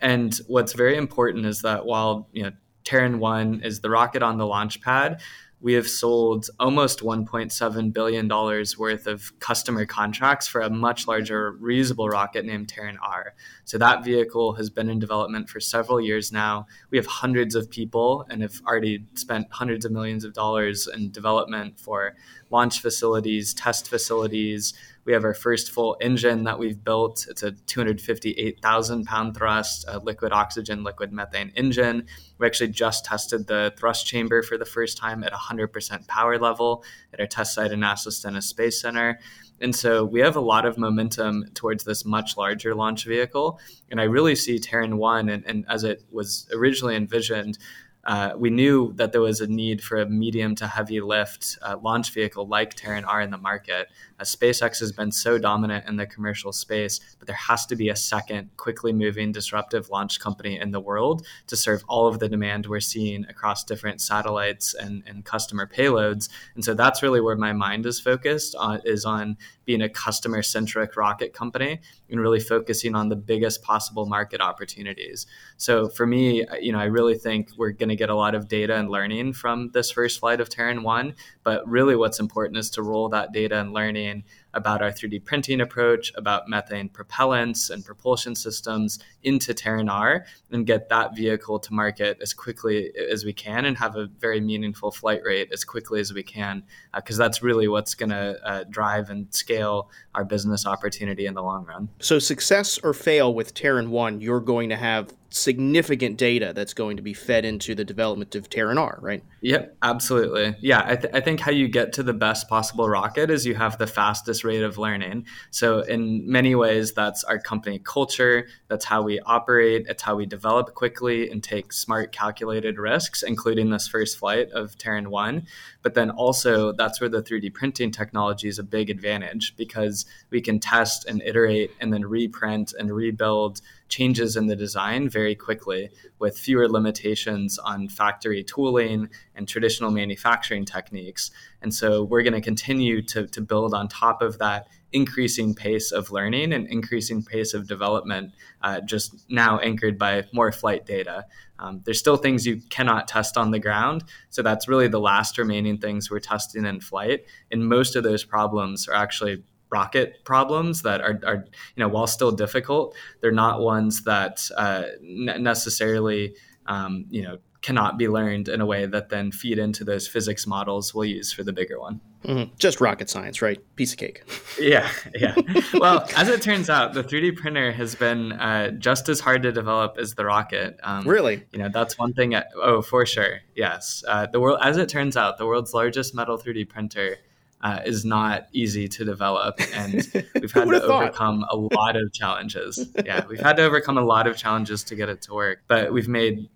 And 0.00 0.32
what's 0.46 0.74
very 0.74 0.96
important 0.96 1.46
is 1.46 1.62
that 1.62 1.86
while 1.86 2.28
you 2.32 2.44
know 2.44 2.52
Terran 2.84 3.18
One 3.18 3.62
is 3.62 3.80
the 3.80 3.90
rocket 3.90 4.22
on 4.22 4.38
the 4.38 4.46
launch 4.46 4.80
pad, 4.80 5.20
we 5.60 5.72
have 5.72 5.88
sold 5.88 6.50
almost 6.60 7.00
$1.7 7.00 7.92
billion 7.92 8.28
worth 8.28 9.06
of 9.06 9.38
customer 9.40 9.86
contracts 9.86 10.46
for 10.46 10.60
a 10.60 10.68
much 10.68 11.08
larger 11.08 11.54
reusable 11.54 12.10
rocket 12.10 12.44
named 12.44 12.68
Terran 12.68 12.98
R. 13.02 13.34
So 13.64 13.78
that 13.78 14.04
vehicle 14.04 14.54
has 14.54 14.68
been 14.68 14.90
in 14.90 14.98
development 14.98 15.48
for 15.48 15.58
several 15.58 16.00
years 16.00 16.30
now. 16.30 16.66
We 16.90 16.98
have 16.98 17.06
hundreds 17.06 17.54
of 17.54 17.70
people 17.70 18.26
and 18.28 18.42
have 18.42 18.60
already 18.66 19.06
spent 19.14 19.46
hundreds 19.50 19.84
of 19.86 19.92
millions 19.92 20.24
of 20.24 20.34
dollars 20.34 20.88
in 20.88 21.10
development 21.10 21.80
for 21.80 22.14
launch 22.50 22.80
facilities, 22.80 23.54
test 23.54 23.88
facilities, 23.88 24.74
we 25.06 25.12
have 25.12 25.24
our 25.24 25.34
first 25.34 25.70
full 25.70 25.96
engine 26.00 26.44
that 26.44 26.58
we've 26.58 26.82
built. 26.82 27.26
It's 27.30 27.44
a 27.44 27.52
258,000 27.52 29.04
pound 29.06 29.36
thrust, 29.36 29.86
liquid 30.02 30.32
oxygen, 30.32 30.82
liquid 30.82 31.12
methane 31.12 31.52
engine. 31.54 32.06
We 32.38 32.46
actually 32.46 32.70
just 32.70 33.04
tested 33.04 33.46
the 33.46 33.72
thrust 33.78 34.06
chamber 34.06 34.42
for 34.42 34.58
the 34.58 34.64
first 34.64 34.98
time 34.98 35.22
at 35.22 35.32
100% 35.32 36.08
power 36.08 36.38
level 36.38 36.84
at 37.14 37.20
our 37.20 37.26
test 37.26 37.54
site 37.54 37.70
in 37.70 37.80
NASA 37.80 38.10
Stennis 38.10 38.46
Space 38.46 38.80
Center. 38.80 39.20
And 39.60 39.74
so 39.74 40.04
we 40.04 40.20
have 40.20 40.36
a 40.36 40.40
lot 40.40 40.66
of 40.66 40.76
momentum 40.76 41.46
towards 41.54 41.84
this 41.84 42.04
much 42.04 42.36
larger 42.36 42.74
launch 42.74 43.06
vehicle. 43.06 43.60
And 43.90 44.00
I 44.00 44.04
really 44.04 44.34
see 44.34 44.58
Terran 44.58 44.98
1, 44.98 45.28
and, 45.28 45.44
and 45.46 45.64
as 45.68 45.84
it 45.84 46.02
was 46.10 46.48
originally 46.52 46.96
envisioned, 46.96 47.58
uh, 48.06 48.32
we 48.36 48.50
knew 48.50 48.92
that 48.94 49.10
there 49.10 49.20
was 49.20 49.40
a 49.40 49.48
need 49.48 49.82
for 49.82 50.00
a 50.00 50.06
medium 50.06 50.54
to 50.54 50.66
heavy 50.68 51.00
lift 51.00 51.58
uh, 51.60 51.76
launch 51.82 52.12
vehicle 52.12 52.46
like 52.46 52.72
Terran 52.74 53.04
R 53.04 53.20
in 53.20 53.30
the 53.30 53.36
market. 53.36 53.88
Uh, 54.20 54.22
SpaceX 54.22 54.78
has 54.78 54.92
been 54.92 55.10
so 55.10 55.38
dominant 55.38 55.88
in 55.88 55.96
the 55.96 56.06
commercial 56.06 56.52
space, 56.52 57.00
but 57.18 57.26
there 57.26 57.36
has 57.36 57.66
to 57.66 57.74
be 57.74 57.88
a 57.88 57.96
second 57.96 58.56
quickly 58.56 58.92
moving 58.92 59.32
disruptive 59.32 59.90
launch 59.90 60.20
company 60.20 60.56
in 60.56 60.70
the 60.70 60.78
world 60.78 61.26
to 61.48 61.56
serve 61.56 61.82
all 61.88 62.06
of 62.06 62.20
the 62.20 62.28
demand 62.28 62.66
we're 62.66 62.78
seeing 62.78 63.24
across 63.26 63.64
different 63.64 64.00
satellites 64.00 64.72
and, 64.74 65.02
and 65.04 65.24
customer 65.24 65.66
payloads. 65.66 66.28
And 66.54 66.64
so 66.64 66.74
that's 66.74 67.02
really 67.02 67.20
where 67.20 67.36
my 67.36 67.52
mind 67.52 67.86
is 67.86 67.98
focused 67.98 68.54
on, 68.54 68.80
is 68.84 69.04
on 69.04 69.36
being 69.64 69.82
a 69.82 69.88
customer 69.88 70.42
centric 70.42 70.96
rocket 70.96 71.34
company 71.34 71.80
and 72.08 72.20
really 72.20 72.38
focusing 72.38 72.94
on 72.94 73.08
the 73.08 73.16
biggest 73.16 73.62
possible 73.62 74.06
market 74.06 74.40
opportunities. 74.40 75.26
So 75.56 75.88
for 75.88 76.06
me, 76.06 76.46
you 76.60 76.70
know, 76.70 76.78
I 76.78 76.84
really 76.84 77.16
think 77.16 77.50
we're 77.58 77.72
going 77.72 77.88
to 77.88 77.95
get 77.96 78.10
a 78.10 78.14
lot 78.14 78.34
of 78.34 78.48
data 78.48 78.76
and 78.76 78.90
learning 78.90 79.32
from 79.32 79.70
this 79.72 79.90
first 79.90 80.20
flight 80.20 80.40
of 80.40 80.48
Terran 80.48 80.82
1, 80.82 81.14
but 81.42 81.66
really 81.68 81.96
what's 81.96 82.20
important 82.20 82.58
is 82.58 82.70
to 82.70 82.82
roll 82.82 83.08
that 83.08 83.32
data 83.32 83.58
and 83.58 83.72
learning 83.72 84.24
about 84.56 84.80
our 84.80 84.90
3D 84.90 85.22
printing 85.24 85.60
approach, 85.60 86.12
about 86.16 86.48
methane 86.48 86.88
propellants 86.88 87.70
and 87.70 87.84
propulsion 87.84 88.34
systems 88.34 88.98
into 89.22 89.52
Terran 89.52 89.88
R 89.88 90.24
and 90.50 90.66
get 90.66 90.88
that 90.88 91.14
vehicle 91.14 91.58
to 91.58 91.74
market 91.74 92.18
as 92.22 92.32
quickly 92.32 92.90
as 93.10 93.24
we 93.24 93.34
can 93.34 93.66
and 93.66 93.76
have 93.76 93.96
a 93.96 94.06
very 94.06 94.40
meaningful 94.40 94.90
flight 94.90 95.20
rate 95.24 95.50
as 95.52 95.62
quickly 95.62 96.00
as 96.00 96.12
we 96.12 96.22
can, 96.22 96.62
because 96.94 97.20
uh, 97.20 97.24
that's 97.24 97.42
really 97.42 97.68
what's 97.68 97.94
going 97.94 98.08
to 98.08 98.38
uh, 98.44 98.64
drive 98.70 99.10
and 99.10 99.32
scale 99.32 99.90
our 100.14 100.24
business 100.24 100.66
opportunity 100.66 101.26
in 101.26 101.34
the 101.34 101.42
long 101.42 101.66
run. 101.66 101.88
So, 102.00 102.18
success 102.18 102.78
or 102.78 102.94
fail 102.94 103.34
with 103.34 103.52
Terran 103.52 103.90
1, 103.90 104.20
you're 104.22 104.40
going 104.40 104.70
to 104.70 104.76
have 104.76 105.12
significant 105.30 106.16
data 106.16 106.52
that's 106.54 106.74
going 106.74 106.96
to 106.96 107.02
be 107.02 107.12
fed 107.12 107.44
into 107.44 107.74
the 107.74 107.84
development 107.84 108.34
of 108.34 108.48
Terran 108.48 108.78
R, 108.78 108.98
right? 109.00 109.22
Yep, 109.40 109.76
absolutely. 109.82 110.56
Yeah, 110.60 110.82
I, 110.84 110.96
th- 110.96 111.12
I, 111.14 111.20
think 111.20 111.40
how 111.40 111.50
you 111.50 111.68
get 111.68 111.92
to 111.94 112.02
the 112.02 112.12
best 112.12 112.48
possible 112.48 112.88
rocket 112.88 113.30
is 113.30 113.44
you 113.44 113.54
have 113.54 113.78
the 113.78 113.86
fastest 113.86 114.44
rate 114.44 114.62
of 114.62 114.78
learning. 114.78 115.26
So, 115.50 115.80
in 115.80 116.30
many 116.30 116.54
ways, 116.54 116.92
that's 116.92 117.24
our 117.24 117.38
company 117.38 117.78
culture. 117.78 118.46
That's 118.68 118.84
how 118.84 119.02
we 119.02 119.20
operate. 119.20 119.86
It's 119.88 120.02
how 120.02 120.16
we 120.16 120.26
develop 120.26 120.74
quickly 120.74 121.30
and 121.30 121.42
take 121.42 121.72
smart, 121.72 122.12
calculated 122.12 122.78
risks, 122.78 123.22
including 123.22 123.70
this 123.70 123.88
first 123.88 124.18
flight 124.18 124.50
of 124.50 124.78
Terran 124.78 125.10
1. 125.10 125.46
But 125.82 125.94
then 125.94 126.10
also, 126.10 126.72
that's 126.72 127.00
where 127.00 127.10
the 127.10 127.22
3D 127.22 127.52
printing 127.52 127.90
technology 127.90 128.48
is 128.48 128.58
a 128.58 128.64
big 128.64 128.90
advantage 128.90 129.54
because 129.56 130.06
we 130.30 130.40
can 130.40 130.60
test 130.60 131.06
and 131.06 131.22
iterate 131.22 131.70
and 131.80 131.92
then 131.92 132.04
reprint 132.04 132.72
and 132.78 132.94
rebuild 132.94 133.60
changes 133.88 134.36
in 134.36 134.46
the 134.46 134.56
design 134.56 135.08
very 135.08 135.34
quickly 135.34 135.90
with 136.18 136.38
fewer 136.38 136.68
limitations 136.68 137.58
on 137.58 137.88
factory 137.88 138.42
tooling 138.42 139.08
and 139.34 139.46
traditional 139.46 139.90
manufacturing 139.90 140.64
techniques. 140.64 141.30
And 141.62 141.72
so 141.72 142.02
we're 142.02 142.22
going 142.22 142.32
to 142.34 142.40
continue 142.40 143.02
to, 143.02 143.26
to 143.26 143.40
build 143.40 143.74
on 143.74 143.88
top 143.88 144.22
of 144.22 144.38
that 144.38 144.66
increasing 144.92 145.54
pace 145.54 145.92
of 145.92 146.10
learning 146.10 146.52
and 146.52 146.66
increasing 146.68 147.22
pace 147.22 147.54
of 147.54 147.68
development, 147.68 148.32
uh, 148.62 148.80
just 148.80 149.14
now 149.28 149.58
anchored 149.58 149.98
by 149.98 150.24
more 150.32 150.50
flight 150.52 150.86
data. 150.86 151.26
Um, 151.58 151.82
there's 151.84 151.98
still 151.98 152.16
things 152.16 152.46
you 152.46 152.60
cannot 152.70 153.08
test 153.08 153.36
on 153.36 153.50
the 153.50 153.58
ground. 153.58 154.04
So 154.30 154.42
that's 154.42 154.68
really 154.68 154.88
the 154.88 155.00
last 155.00 155.38
remaining 155.38 155.78
things 155.78 156.10
we're 156.10 156.20
testing 156.20 156.64
in 156.64 156.80
flight. 156.80 157.24
And 157.50 157.68
most 157.68 157.96
of 157.96 158.04
those 158.04 158.24
problems 158.24 158.88
are 158.88 158.94
actually 158.94 159.42
rocket 159.70 160.24
problems 160.24 160.82
that 160.82 161.00
are, 161.00 161.20
are, 161.26 161.44
you 161.74 161.80
know 161.80 161.88
while 161.88 162.06
still 162.06 162.32
difficult 162.32 162.94
they're 163.20 163.32
not 163.32 163.60
ones 163.60 164.04
that 164.04 164.48
uh, 164.56 164.84
necessarily 165.00 166.34
um, 166.66 167.06
you 167.10 167.22
know 167.22 167.38
cannot 167.62 167.98
be 167.98 168.06
learned 168.06 168.48
in 168.48 168.60
a 168.60 168.66
way 168.66 168.86
that 168.86 169.08
then 169.08 169.32
feed 169.32 169.58
into 169.58 169.82
those 169.82 170.06
physics 170.06 170.46
models 170.46 170.94
we'll 170.94 171.04
use 171.04 171.32
for 171.32 171.42
the 171.42 171.52
bigger 171.52 171.80
one. 171.80 172.00
Mm-hmm. 172.24 172.54
just 172.58 172.80
rocket 172.80 173.08
science 173.10 173.42
right? 173.42 173.58
Piece 173.76 173.92
of 173.92 173.98
cake. 173.98 174.22
Yeah 174.60 174.88
yeah. 175.14 175.34
Well 175.74 176.06
as 176.16 176.28
it 176.28 176.42
turns 176.42 176.70
out 176.70 176.94
the 176.94 177.02
3d 177.02 177.36
printer 177.36 177.72
has 177.72 177.94
been 177.94 178.32
uh, 178.32 178.70
just 178.70 179.08
as 179.08 179.20
hard 179.20 179.42
to 179.42 179.52
develop 179.52 179.96
as 179.98 180.14
the 180.14 180.24
rocket. 180.24 180.78
Um, 180.82 181.06
really? 181.06 181.44
you 181.52 181.58
know 181.58 181.68
that's 181.68 181.98
one 181.98 182.12
thing 182.12 182.34
oh 182.54 182.82
for 182.82 183.04
sure 183.04 183.40
yes. 183.56 184.04
Uh, 184.06 184.26
the 184.26 184.38
world 184.38 184.60
as 184.62 184.76
it 184.76 184.88
turns 184.88 185.16
out 185.16 185.36
the 185.38 185.46
world's 185.46 185.74
largest 185.74 186.14
metal 186.14 186.38
3d 186.38 186.68
printer 186.68 187.18
uh, 187.62 187.80
is 187.84 188.04
not 188.04 188.46
easy 188.52 188.86
to 188.86 189.04
develop, 189.04 189.58
and 189.74 189.94
we've 190.34 190.52
had 190.52 190.68
to 190.68 190.82
overcome 190.82 191.44
a 191.50 191.56
lot 191.56 191.96
of 191.96 192.12
challenges. 192.12 192.88
Yeah, 193.04 193.24
we've 193.26 193.40
had 193.40 193.56
to 193.56 193.64
overcome 193.64 193.98
a 193.98 194.04
lot 194.04 194.26
of 194.26 194.36
challenges 194.36 194.84
to 194.84 194.94
get 194.94 195.08
it 195.08 195.22
to 195.22 195.34
work, 195.34 195.62
but 195.66 195.92
we've 195.92 196.08
made 196.08 196.48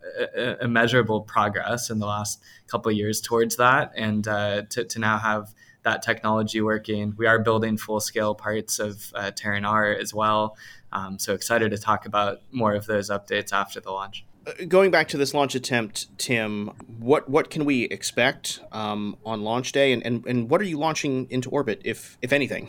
immeasurable 0.60 1.22
progress 1.22 1.90
in 1.90 1.98
the 1.98 2.06
last 2.06 2.42
couple 2.66 2.92
years 2.92 3.20
towards 3.20 3.56
that, 3.56 3.92
and 3.96 4.28
uh, 4.28 4.62
to, 4.70 4.84
to 4.84 4.98
now 4.98 5.18
have 5.18 5.54
that 5.82 6.02
technology 6.02 6.60
working. 6.60 7.14
We 7.16 7.26
are 7.26 7.38
building 7.38 7.76
full 7.76 8.00
scale 8.00 8.34
parts 8.34 8.78
of 8.78 9.12
uh, 9.14 9.30
Terran 9.30 9.64
R 9.64 9.92
as 9.92 10.12
well. 10.12 10.56
Um, 10.92 11.18
so 11.18 11.34
excited 11.34 11.70
to 11.70 11.78
talk 11.78 12.06
about 12.06 12.42
more 12.52 12.74
of 12.74 12.86
those 12.86 13.10
updates 13.10 13.52
after 13.52 13.80
the 13.80 13.90
launch. 13.90 14.24
Uh, 14.46 14.52
going 14.68 14.90
back 14.90 15.08
to 15.08 15.16
this 15.16 15.34
launch 15.34 15.54
attempt, 15.54 16.06
Tim, 16.18 16.68
what 16.98 17.28
what 17.28 17.50
can 17.50 17.64
we 17.64 17.84
expect 17.84 18.60
um, 18.72 19.16
on 19.24 19.42
launch 19.42 19.72
day, 19.72 19.92
and, 19.92 20.04
and, 20.04 20.24
and 20.26 20.50
what 20.50 20.60
are 20.60 20.64
you 20.64 20.78
launching 20.78 21.26
into 21.30 21.50
orbit, 21.50 21.82
if 21.84 22.16
if 22.22 22.32
anything? 22.32 22.68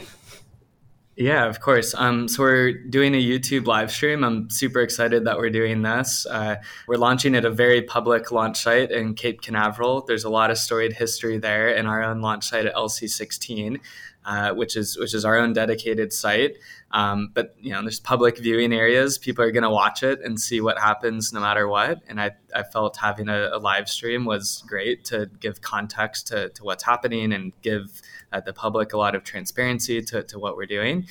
Yeah, 1.17 1.45
of 1.45 1.59
course. 1.59 1.93
Um, 1.93 2.27
so 2.27 2.41
we're 2.41 2.71
doing 2.71 3.13
a 3.13 3.21
YouTube 3.21 3.67
live 3.67 3.91
stream. 3.91 4.23
I'm 4.23 4.49
super 4.49 4.79
excited 4.79 5.25
that 5.25 5.37
we're 5.37 5.49
doing 5.49 5.81
this. 5.81 6.25
Uh, 6.25 6.55
we're 6.87 6.97
launching 6.97 7.35
at 7.35 7.43
a 7.43 7.51
very 7.51 7.81
public 7.81 8.31
launch 8.31 8.57
site 8.57 8.91
in 8.91 9.13
Cape 9.13 9.41
Canaveral. 9.41 10.05
There's 10.07 10.23
a 10.23 10.29
lot 10.29 10.51
of 10.51 10.57
storied 10.57 10.93
history 10.93 11.37
there, 11.37 11.69
in 11.75 11.85
our 11.85 12.01
own 12.01 12.21
launch 12.21 12.45
site 12.45 12.65
at 12.65 12.73
LC16 12.73 13.79
uh, 14.25 14.53
which 14.53 14.75
is 14.75 14.97
which 14.97 15.13
is 15.13 15.25
our 15.25 15.37
own 15.37 15.53
dedicated 15.53 16.13
site. 16.13 16.57
Um, 16.91 17.31
but 17.33 17.55
you 17.59 17.71
know, 17.71 17.81
there's 17.81 17.99
public 17.99 18.37
viewing 18.37 18.73
areas. 18.73 19.17
People 19.17 19.43
are 19.45 19.51
going 19.51 19.63
to 19.63 19.69
watch 19.69 20.03
it 20.03 20.19
and 20.21 20.39
see 20.39 20.61
what 20.61 20.77
happens 20.77 21.31
no 21.31 21.39
matter 21.39 21.67
what. 21.67 22.01
And 22.07 22.19
I, 22.19 22.31
I 22.53 22.63
felt 22.63 22.97
having 22.97 23.29
a, 23.29 23.49
a 23.53 23.59
live 23.59 23.87
stream 23.87 24.25
was 24.25 24.63
great 24.67 25.05
to 25.05 25.29
give 25.39 25.61
context 25.61 26.27
to, 26.27 26.49
to 26.49 26.63
what's 26.63 26.83
happening 26.83 27.31
and 27.33 27.53
give 27.61 28.01
uh, 28.33 28.41
the 28.41 28.53
public 28.53 28.93
a 28.93 28.97
lot 28.97 29.15
of 29.15 29.23
transparency 29.23 30.01
to, 30.01 30.23
to 30.23 30.37
what 30.37 30.57
we're 30.57 30.65
doing. 30.65 31.07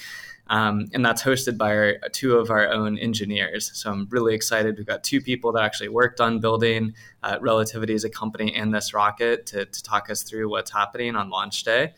Um, 0.49 0.87
and 0.93 1.05
that's 1.05 1.23
hosted 1.23 1.57
by 1.57 1.77
our, 1.77 1.95
two 2.13 2.37
of 2.37 2.51
our 2.51 2.69
own 2.69 2.99
engineers. 2.99 3.71
So 3.73 3.93
I'm 3.93 4.09
really 4.11 4.35
excited. 4.35 4.77
We've 4.77 4.87
got 4.87 5.05
two 5.05 5.21
people 5.21 5.53
that 5.53 5.63
actually 5.63 5.91
worked 5.91 6.21
on 6.21 6.41
building 6.41 6.95
uh, 7.23 7.39
Relativity 7.41 7.95
as 7.95 8.03
a 8.03 8.11
company 8.11 8.53
and 8.55 8.75
this 8.75 8.93
rocket 8.93 9.47
to, 9.47 9.65
to 9.65 9.83
talk 9.83 10.11
us 10.11 10.25
through 10.25 10.51
what's 10.51 10.73
happening 10.73 11.15
on 11.15 11.31
launch 11.31 11.63
day. 11.63 11.95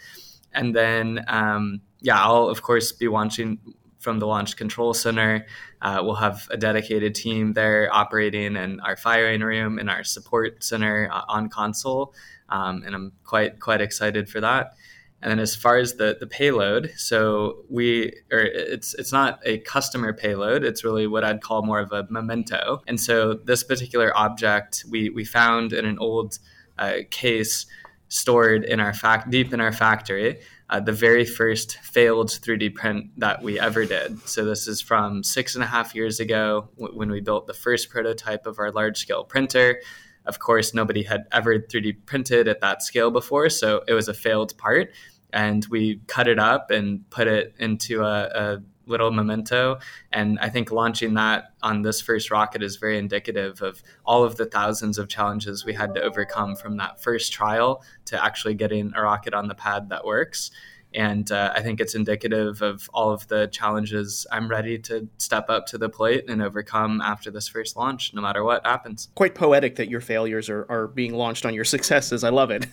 And 0.54 0.74
then, 0.74 1.24
um, 1.28 1.80
yeah, 2.00 2.22
I'll 2.22 2.48
of 2.48 2.62
course 2.62 2.92
be 2.92 3.08
launching 3.08 3.58
from 4.02 4.18
the 4.18 4.26
launch 4.26 4.56
control 4.56 4.92
center. 4.92 5.46
Uh, 5.80 6.00
we'll 6.02 6.16
have 6.16 6.48
a 6.50 6.56
dedicated 6.56 7.14
team 7.14 7.52
there 7.52 7.88
operating 7.92 8.56
in 8.56 8.80
our 8.80 8.96
firing 8.96 9.40
room 9.40 9.78
and 9.78 9.88
our 9.88 10.04
support 10.04 10.62
center 10.62 11.08
uh, 11.10 11.22
on 11.28 11.48
console, 11.48 12.12
um, 12.48 12.82
and 12.84 12.94
I'm 12.94 13.12
quite 13.24 13.60
quite 13.60 13.80
excited 13.80 14.28
for 14.28 14.40
that. 14.40 14.74
And 15.22 15.30
then 15.30 15.38
as 15.38 15.54
far 15.54 15.78
as 15.78 15.94
the 15.94 16.16
the 16.18 16.26
payload, 16.26 16.92
so 16.96 17.64
we 17.70 18.12
or 18.32 18.40
it's 18.40 18.94
it's 18.94 19.12
not 19.12 19.38
a 19.44 19.58
customer 19.58 20.12
payload. 20.12 20.64
It's 20.64 20.82
really 20.82 21.06
what 21.06 21.22
I'd 21.22 21.40
call 21.40 21.62
more 21.62 21.78
of 21.78 21.92
a 21.92 22.06
memento. 22.10 22.82
And 22.88 23.00
so 23.00 23.34
this 23.34 23.62
particular 23.62 24.16
object 24.16 24.84
we 24.90 25.10
we 25.10 25.24
found 25.24 25.72
in 25.72 25.84
an 25.84 25.98
old 25.98 26.40
uh, 26.76 26.98
case 27.10 27.66
stored 28.12 28.64
in 28.64 28.78
our 28.78 28.92
fact 28.92 29.30
deep 29.30 29.54
in 29.54 29.60
our 29.60 29.72
factory. 29.72 30.40
Uh, 30.68 30.80
the 30.80 30.92
very 30.92 31.24
first 31.24 31.78
failed 31.78 32.28
3D 32.28 32.74
print 32.74 33.10
that 33.16 33.42
we 33.42 33.58
ever 33.58 33.86
did. 33.86 34.20
So 34.28 34.44
this 34.44 34.68
is 34.68 34.80
from 34.80 35.24
six 35.24 35.54
and 35.54 35.64
a 35.64 35.66
half 35.66 35.94
years 35.94 36.20
ago 36.20 36.68
w- 36.78 36.96
when 36.96 37.10
we 37.10 37.20
built 37.20 37.46
the 37.46 37.54
first 37.54 37.88
prototype 37.88 38.46
of 38.46 38.58
our 38.58 38.70
large 38.70 38.98
scale 38.98 39.24
printer. 39.24 39.80
Of 40.26 40.38
course, 40.38 40.74
nobody 40.74 41.02
had 41.02 41.24
ever 41.32 41.58
3D 41.58 42.04
printed 42.04 42.48
at 42.48 42.60
that 42.60 42.82
scale 42.82 43.10
before, 43.10 43.48
so 43.48 43.82
it 43.88 43.94
was 43.94 44.08
a 44.08 44.14
failed 44.14 44.56
part. 44.58 44.90
And 45.32 45.64
we 45.70 46.00
cut 46.06 46.28
it 46.28 46.38
up 46.38 46.70
and 46.70 47.08
put 47.08 47.26
it 47.26 47.54
into 47.58 48.02
a, 48.02 48.24
a 48.24 48.62
little 48.86 49.10
memento. 49.10 49.78
And 50.12 50.38
I 50.38 50.48
think 50.48 50.70
launching 50.70 51.14
that 51.14 51.52
on 51.62 51.82
this 51.82 52.00
first 52.00 52.30
rocket 52.30 52.62
is 52.62 52.76
very 52.76 52.98
indicative 52.98 53.62
of 53.62 53.82
all 54.04 54.24
of 54.24 54.36
the 54.36 54.46
thousands 54.46 54.98
of 54.98 55.08
challenges 55.08 55.64
we 55.64 55.74
had 55.74 55.94
to 55.94 56.02
overcome 56.02 56.56
from 56.56 56.76
that 56.78 57.02
first 57.02 57.32
trial 57.32 57.82
to 58.06 58.22
actually 58.22 58.54
getting 58.54 58.92
a 58.94 59.02
rocket 59.02 59.34
on 59.34 59.48
the 59.48 59.54
pad 59.54 59.88
that 59.90 60.04
works. 60.04 60.50
And 60.94 61.30
uh, 61.32 61.52
I 61.54 61.62
think 61.62 61.80
it's 61.80 61.94
indicative 61.94 62.62
of 62.62 62.88
all 62.92 63.10
of 63.10 63.26
the 63.28 63.46
challenges 63.46 64.26
I'm 64.30 64.48
ready 64.48 64.78
to 64.80 65.08
step 65.18 65.48
up 65.48 65.66
to 65.68 65.78
the 65.78 65.88
plate 65.88 66.28
and 66.28 66.42
overcome 66.42 67.00
after 67.00 67.30
this 67.30 67.48
first 67.48 67.76
launch, 67.76 68.12
no 68.14 68.20
matter 68.20 68.44
what 68.44 68.66
happens. 68.66 69.08
Quite 69.14 69.34
poetic 69.34 69.76
that 69.76 69.88
your 69.88 70.00
failures 70.00 70.48
are, 70.48 70.66
are 70.68 70.88
being 70.88 71.14
launched 71.14 71.46
on 71.46 71.54
your 71.54 71.64
successes. 71.64 72.24
I 72.24 72.30
love 72.30 72.50
it. 72.50 72.66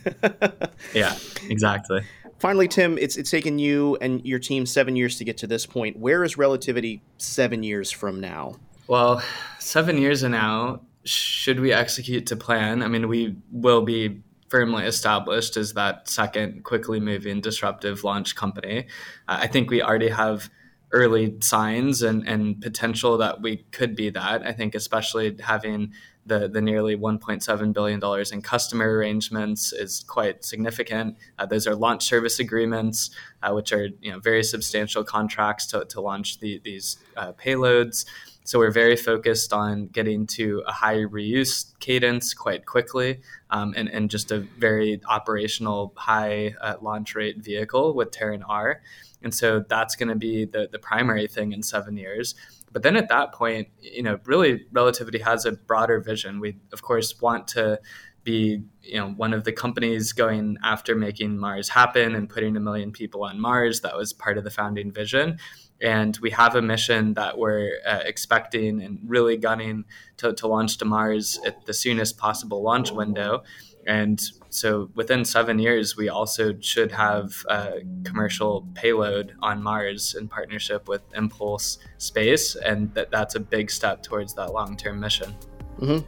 yeah, 0.93 1.17
exactly. 1.49 2.01
Finally, 2.39 2.69
Tim, 2.69 2.97
it's 2.97 3.17
it's 3.17 3.29
taken 3.29 3.59
you 3.59 3.97
and 3.99 4.25
your 4.25 4.39
team 4.39 4.65
seven 4.65 4.95
years 4.95 5.17
to 5.17 5.25
get 5.25 5.37
to 5.37 5.47
this 5.47 5.65
point. 5.65 5.97
Where 5.97 6.23
is 6.23 6.37
relativity 6.37 7.01
seven 7.17 7.63
years 7.63 7.91
from 7.91 8.21
now? 8.21 8.55
Well, 8.87 9.21
seven 9.59 9.97
years 9.97 10.21
from 10.21 10.31
now, 10.31 10.81
should 11.03 11.59
we 11.59 11.73
execute 11.73 12.25
to 12.27 12.35
plan? 12.35 12.81
I 12.81 12.87
mean, 12.87 13.07
we 13.07 13.35
will 13.51 13.81
be 13.81 14.21
firmly 14.47 14.85
established 14.85 15.57
as 15.57 15.73
that 15.73 16.07
second 16.07 16.63
quickly 16.63 16.99
moving 16.99 17.41
disruptive 17.41 18.03
launch 18.03 18.35
company. 18.35 18.87
Uh, 19.27 19.39
I 19.41 19.47
think 19.47 19.69
we 19.69 19.81
already 19.81 20.09
have 20.09 20.49
early 20.91 21.35
signs 21.41 22.01
and, 22.01 22.27
and 22.27 22.59
potential 22.61 23.17
that 23.17 23.41
we 23.41 23.57
could 23.71 23.95
be 23.95 24.09
that. 24.09 24.45
I 24.45 24.53
think 24.53 24.73
especially 24.73 25.37
having 25.39 25.93
the, 26.29 26.47
the 26.47 26.61
nearly 26.61 26.95
$1.7 26.95 27.73
billion 27.73 28.01
in 28.31 28.41
customer 28.41 28.89
arrangements 28.97 29.73
is 29.73 30.05
quite 30.07 30.45
significant. 30.45 31.17
Uh, 31.37 31.45
those 31.45 31.67
are 31.67 31.75
launch 31.75 32.05
service 32.05 32.39
agreements, 32.39 33.09
uh, 33.43 33.51
which 33.51 33.73
are 33.73 33.89
you 33.99 34.11
know, 34.11 34.19
very 34.19 34.43
substantial 34.43 35.03
contracts 35.03 35.65
to, 35.67 35.83
to 35.85 35.99
launch 35.99 36.39
the, 36.39 36.61
these 36.63 36.97
uh, 37.17 37.33
payloads. 37.33 38.05
So 38.49 38.57
we're 38.57 38.71
very 38.71 38.95
focused 38.95 39.53
on 39.53 39.89
getting 39.89 40.25
to 40.25 40.63
a 40.65 40.71
high 40.71 41.01
reuse 41.01 41.71
cadence 41.79 42.33
quite 42.33 42.65
quickly 42.65 43.19
um, 43.51 43.75
and, 43.77 43.87
and 43.87 44.09
just 44.09 44.31
a 44.31 44.39
very 44.39 44.99
operational 45.07 45.93
high 45.95 46.55
uh, 46.59 46.77
launch 46.81 47.13
rate 47.13 47.37
vehicle 47.37 47.93
with 47.93 48.09
Terran 48.09 48.41
R. 48.41 48.81
And 49.21 49.35
so 49.35 49.63
that's 49.69 49.95
going 49.95 50.09
to 50.09 50.15
be 50.15 50.45
the, 50.45 50.67
the 50.71 50.79
primary 50.79 51.27
thing 51.27 51.51
in 51.51 51.61
seven 51.61 51.95
years. 51.95 52.33
But 52.71 52.81
then 52.81 52.95
at 52.95 53.09
that 53.09 53.33
point, 53.33 53.67
you 53.81 54.01
know, 54.01 54.19
really 54.25 54.65
relativity 54.71 55.19
has 55.19 55.45
a 55.45 55.51
broader 55.51 55.99
vision. 55.99 56.39
We, 56.39 56.57
of 56.73 56.81
course, 56.81 57.21
want 57.21 57.47
to 57.49 57.79
be 58.23 58.61
you 58.83 58.97
know 58.97 59.09
one 59.11 59.33
of 59.33 59.43
the 59.43 59.51
companies 59.51 60.11
going 60.11 60.57
after 60.63 60.93
making 60.95 61.37
Mars 61.37 61.69
happen 61.69 62.15
and 62.15 62.29
putting 62.29 62.57
a 62.57 62.59
million 62.59 62.91
people 62.91 63.23
on 63.23 63.39
Mars. 63.39 63.81
That 63.81 63.95
was 63.95 64.13
part 64.13 64.37
of 64.37 64.43
the 64.43 64.51
founding 64.51 64.91
vision, 64.91 65.39
and 65.81 66.17
we 66.17 66.29
have 66.31 66.55
a 66.55 66.61
mission 66.61 67.13
that 67.13 67.37
we're 67.37 67.79
uh, 67.85 68.01
expecting 68.03 68.81
and 68.81 68.99
really 69.05 69.37
gunning 69.37 69.85
to, 70.17 70.33
to 70.33 70.47
launch 70.47 70.77
to 70.77 70.85
Mars 70.85 71.39
at 71.45 71.65
the 71.65 71.73
soonest 71.73 72.17
possible 72.17 72.61
launch 72.61 72.91
window. 72.91 73.43
And 73.87 74.21
so 74.49 74.89
within 74.93 75.23
seven 75.23 75.57
years, 75.57 75.95
we 75.95 76.09
also 76.09 76.53
should 76.59 76.91
have 76.91 77.33
a 77.49 77.79
commercial 78.03 78.67
payload 78.73 79.35
on 79.41 79.63
Mars 79.63 80.15
in 80.15 80.27
partnership 80.27 80.87
with 80.87 81.01
Impulse 81.15 81.79
Space. 81.97 82.55
And 82.55 82.93
that, 82.93 83.09
that's 83.09 83.35
a 83.35 83.39
big 83.39 83.71
step 83.71 84.03
towards 84.03 84.33
that 84.35 84.53
long 84.53 84.75
term 84.75 84.99
mission. 84.99 85.33
Mm-hmm. 85.79 86.05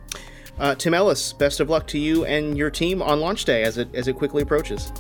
Uh, 0.60 0.76
Tim 0.76 0.94
Ellis, 0.94 1.34
best 1.34 1.60
of 1.60 1.70
luck 1.70 1.88
to 1.88 1.98
you 1.98 2.26
and 2.26 2.58
your 2.58 2.70
team 2.70 3.02
on 3.02 3.20
launch 3.22 3.46
day 3.46 3.64
as 3.64 3.78
it, 3.78 3.94
as 3.96 4.08
it 4.08 4.14
quickly 4.14 4.44
approaches. 4.44 4.92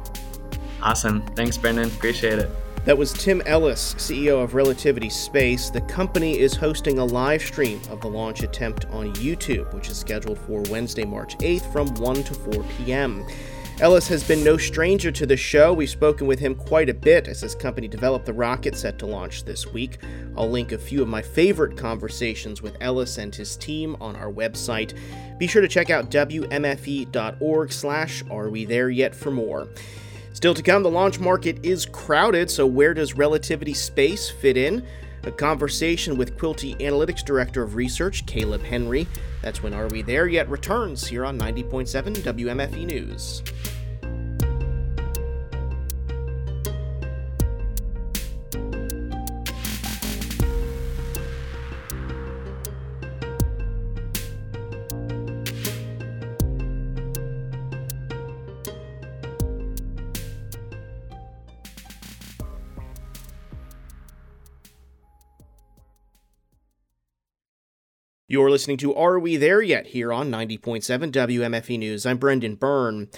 Awesome. 0.82 1.22
Thanks, 1.36 1.58
Brendan. 1.58 1.90
Appreciate 1.90 2.40
it. 2.40 2.50
That 2.84 2.98
was 2.98 3.14
Tim 3.14 3.44
Ellis, 3.46 3.94
CEO 3.94 4.44
of 4.44 4.56
Relativity 4.56 5.12
Space. 5.12 5.70
The 5.70 5.82
company 5.82 6.40
is 6.40 6.56
hosting 6.56 6.98
a 6.98 7.06
live 7.06 7.44
stream 7.44 7.80
of 7.92 8.02
the 8.02 8.08
launch 8.08 8.42
attempt 8.42 8.86
on 8.86 9.14
YouTube, 9.14 9.72
which 9.76 9.90
is 9.90 9.98
scheduled 9.98 10.40
for 10.40 10.64
Wednesday, 10.64 11.06
March 11.06 11.38
8th 11.38 11.72
from 11.72 11.94
1 11.94 12.24
to 12.24 12.34
4 12.34 12.64
p.m. 12.64 13.24
Ellis 13.82 14.08
has 14.08 14.24
been 14.24 14.44
no 14.44 14.58
stranger 14.58 15.12
to 15.12 15.28
the 15.28 15.38
show. 15.38 15.74
We've 15.74 15.92
spoken 15.92 16.26
with 16.26 16.40
him 16.40 16.56
quite 16.56 16.90
a 16.90 16.94
bit 16.96 17.28
as 17.28 17.42
his 17.42 17.54
company 17.54 17.88
developed 17.88 18.26
the 18.26 18.34
rocket 18.34 18.76
set 18.76 18.98
to 18.98 19.06
launch 19.06 19.44
this 19.44 19.68
week. 19.68 20.00
I'll 20.36 20.50
link 20.50 20.72
a 20.72 20.78
few 20.80 21.04
of 21.04 21.08
my 21.08 21.22
favorite 21.22 21.78
conversations 21.78 22.64
with 22.64 22.78
Ellis 22.82 23.20
and 23.20 23.34
his 23.34 23.58
team 23.58 23.96
on 24.02 24.16
our 24.16 24.32
website. 24.32 24.98
Be 25.38 25.46
sure 25.46 25.62
to 25.62 25.68
check 25.68 25.92
out 25.92 26.10
wmfe.org 26.10 27.72
slash 27.72 28.24
are 28.32 28.50
we 28.50 28.66
there 28.66 28.90
yet 28.90 29.14
for 29.14 29.30
more. 29.30 29.68
Still 30.41 30.55
to 30.55 30.63
come, 30.63 30.81
the 30.81 30.89
launch 30.89 31.19
market 31.19 31.63
is 31.63 31.86
crowded, 31.86 32.50
so 32.50 32.65
where 32.65 32.95
does 32.95 33.13
relativity 33.13 33.75
space 33.75 34.27
fit 34.27 34.57
in? 34.57 34.83
A 35.21 35.31
conversation 35.31 36.17
with 36.17 36.36
Quilty 36.36 36.75
Analytics 36.79 37.24
Director 37.24 37.62
of 37.62 37.75
Research, 37.75 38.25
Caleb 38.25 38.63
Henry. 38.63 39.05
That's 39.43 39.62
when 39.62 39.75
Are 39.75 39.88
We 39.89 40.01
There 40.01 40.25
Yet 40.25 40.50
returns 40.50 41.05
here 41.05 41.25
on 41.25 41.38
90.7 41.38 42.15
WMFE 42.24 42.86
News. 42.88 43.43
You're 68.32 68.50
listening 68.50 68.78
to 68.78 68.96
Are 68.96 69.20
We 69.20 69.36
There 69.36 69.62
Yet 69.62 69.88
here 69.88 70.14
on 70.14 70.32
90.7 70.32 71.12
WMFE 71.12 71.78
News. 71.78 72.06
I'm 72.06 72.16
Brendan 72.16 72.56
Byrne. 72.56 73.10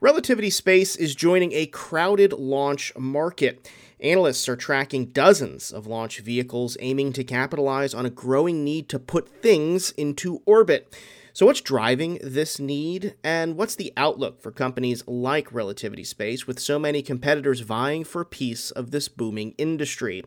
Relativity 0.00 0.48
Space 0.48 0.96
is 0.96 1.14
joining 1.14 1.52
a 1.52 1.66
crowded 1.66 2.32
launch 2.32 2.90
market. 2.96 3.70
Analysts 4.00 4.48
are 4.48 4.56
tracking 4.56 5.08
dozens 5.08 5.70
of 5.70 5.86
launch 5.86 6.20
vehicles 6.20 6.78
aiming 6.80 7.12
to 7.12 7.24
capitalize 7.24 7.92
on 7.92 8.06
a 8.06 8.10
growing 8.10 8.64
need 8.64 8.88
to 8.88 8.98
put 8.98 9.42
things 9.42 9.90
into 9.98 10.40
orbit. 10.46 10.96
So, 11.34 11.44
what's 11.44 11.60
driving 11.60 12.18
this 12.22 12.58
need, 12.58 13.16
and 13.22 13.58
what's 13.58 13.76
the 13.76 13.92
outlook 13.98 14.40
for 14.40 14.50
companies 14.50 15.06
like 15.06 15.52
Relativity 15.52 16.04
Space 16.04 16.46
with 16.46 16.58
so 16.58 16.78
many 16.78 17.02
competitors 17.02 17.60
vying 17.60 18.02
for 18.02 18.22
a 18.22 18.24
piece 18.24 18.70
of 18.70 18.92
this 18.92 19.08
booming 19.08 19.54
industry? 19.58 20.22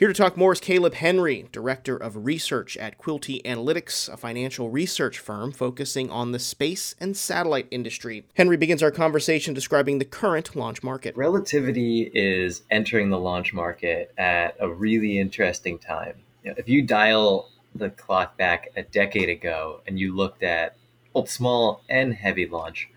Here 0.00 0.08
to 0.08 0.14
talk 0.14 0.34
more 0.34 0.54
is 0.54 0.60
Caleb 0.60 0.94
Henry, 0.94 1.46
Director 1.52 1.94
of 1.94 2.24
Research 2.24 2.74
at 2.78 2.96
Quilty 2.96 3.42
Analytics, 3.42 4.10
a 4.10 4.16
financial 4.16 4.70
research 4.70 5.18
firm 5.18 5.52
focusing 5.52 6.08
on 6.08 6.32
the 6.32 6.38
space 6.38 6.94
and 6.98 7.14
satellite 7.14 7.66
industry. 7.70 8.24
Henry 8.32 8.56
begins 8.56 8.82
our 8.82 8.90
conversation 8.90 9.52
describing 9.52 9.98
the 9.98 10.06
current 10.06 10.56
launch 10.56 10.82
market. 10.82 11.14
Relativity 11.18 12.10
is 12.14 12.62
entering 12.70 13.10
the 13.10 13.18
launch 13.18 13.52
market 13.52 14.10
at 14.16 14.56
a 14.58 14.70
really 14.70 15.18
interesting 15.18 15.78
time. 15.78 16.14
You 16.44 16.52
know, 16.52 16.54
if 16.56 16.66
you 16.66 16.80
dial 16.80 17.50
the 17.74 17.90
clock 17.90 18.38
back 18.38 18.70
a 18.76 18.82
decade 18.82 19.28
ago 19.28 19.82
and 19.86 20.00
you 20.00 20.16
looked 20.16 20.42
at 20.42 20.76
both 21.12 21.28
small 21.28 21.82
and 21.90 22.14
heavy 22.14 22.46
launch, 22.46 22.88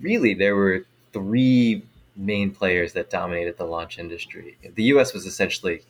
really 0.00 0.34
there 0.34 0.56
were 0.56 0.86
three 1.12 1.84
main 2.16 2.50
players 2.50 2.94
that 2.94 3.10
dominated 3.10 3.58
the 3.58 3.64
launch 3.64 4.00
industry. 4.00 4.58
The 4.74 4.82
US 4.94 5.14
was 5.14 5.24
essentially 5.24 5.82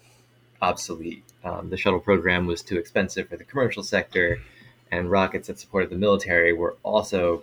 obsolete. 0.62 1.24
Um, 1.44 1.70
the 1.70 1.76
shuttle 1.76 2.00
program 2.00 2.46
was 2.46 2.62
too 2.62 2.78
expensive 2.78 3.28
for 3.28 3.36
the 3.36 3.44
commercial 3.44 3.82
sector, 3.82 4.40
and 4.90 5.10
rockets 5.10 5.48
that 5.48 5.58
supported 5.58 5.90
the 5.90 5.96
military 5.96 6.52
were 6.52 6.76
also 6.82 7.42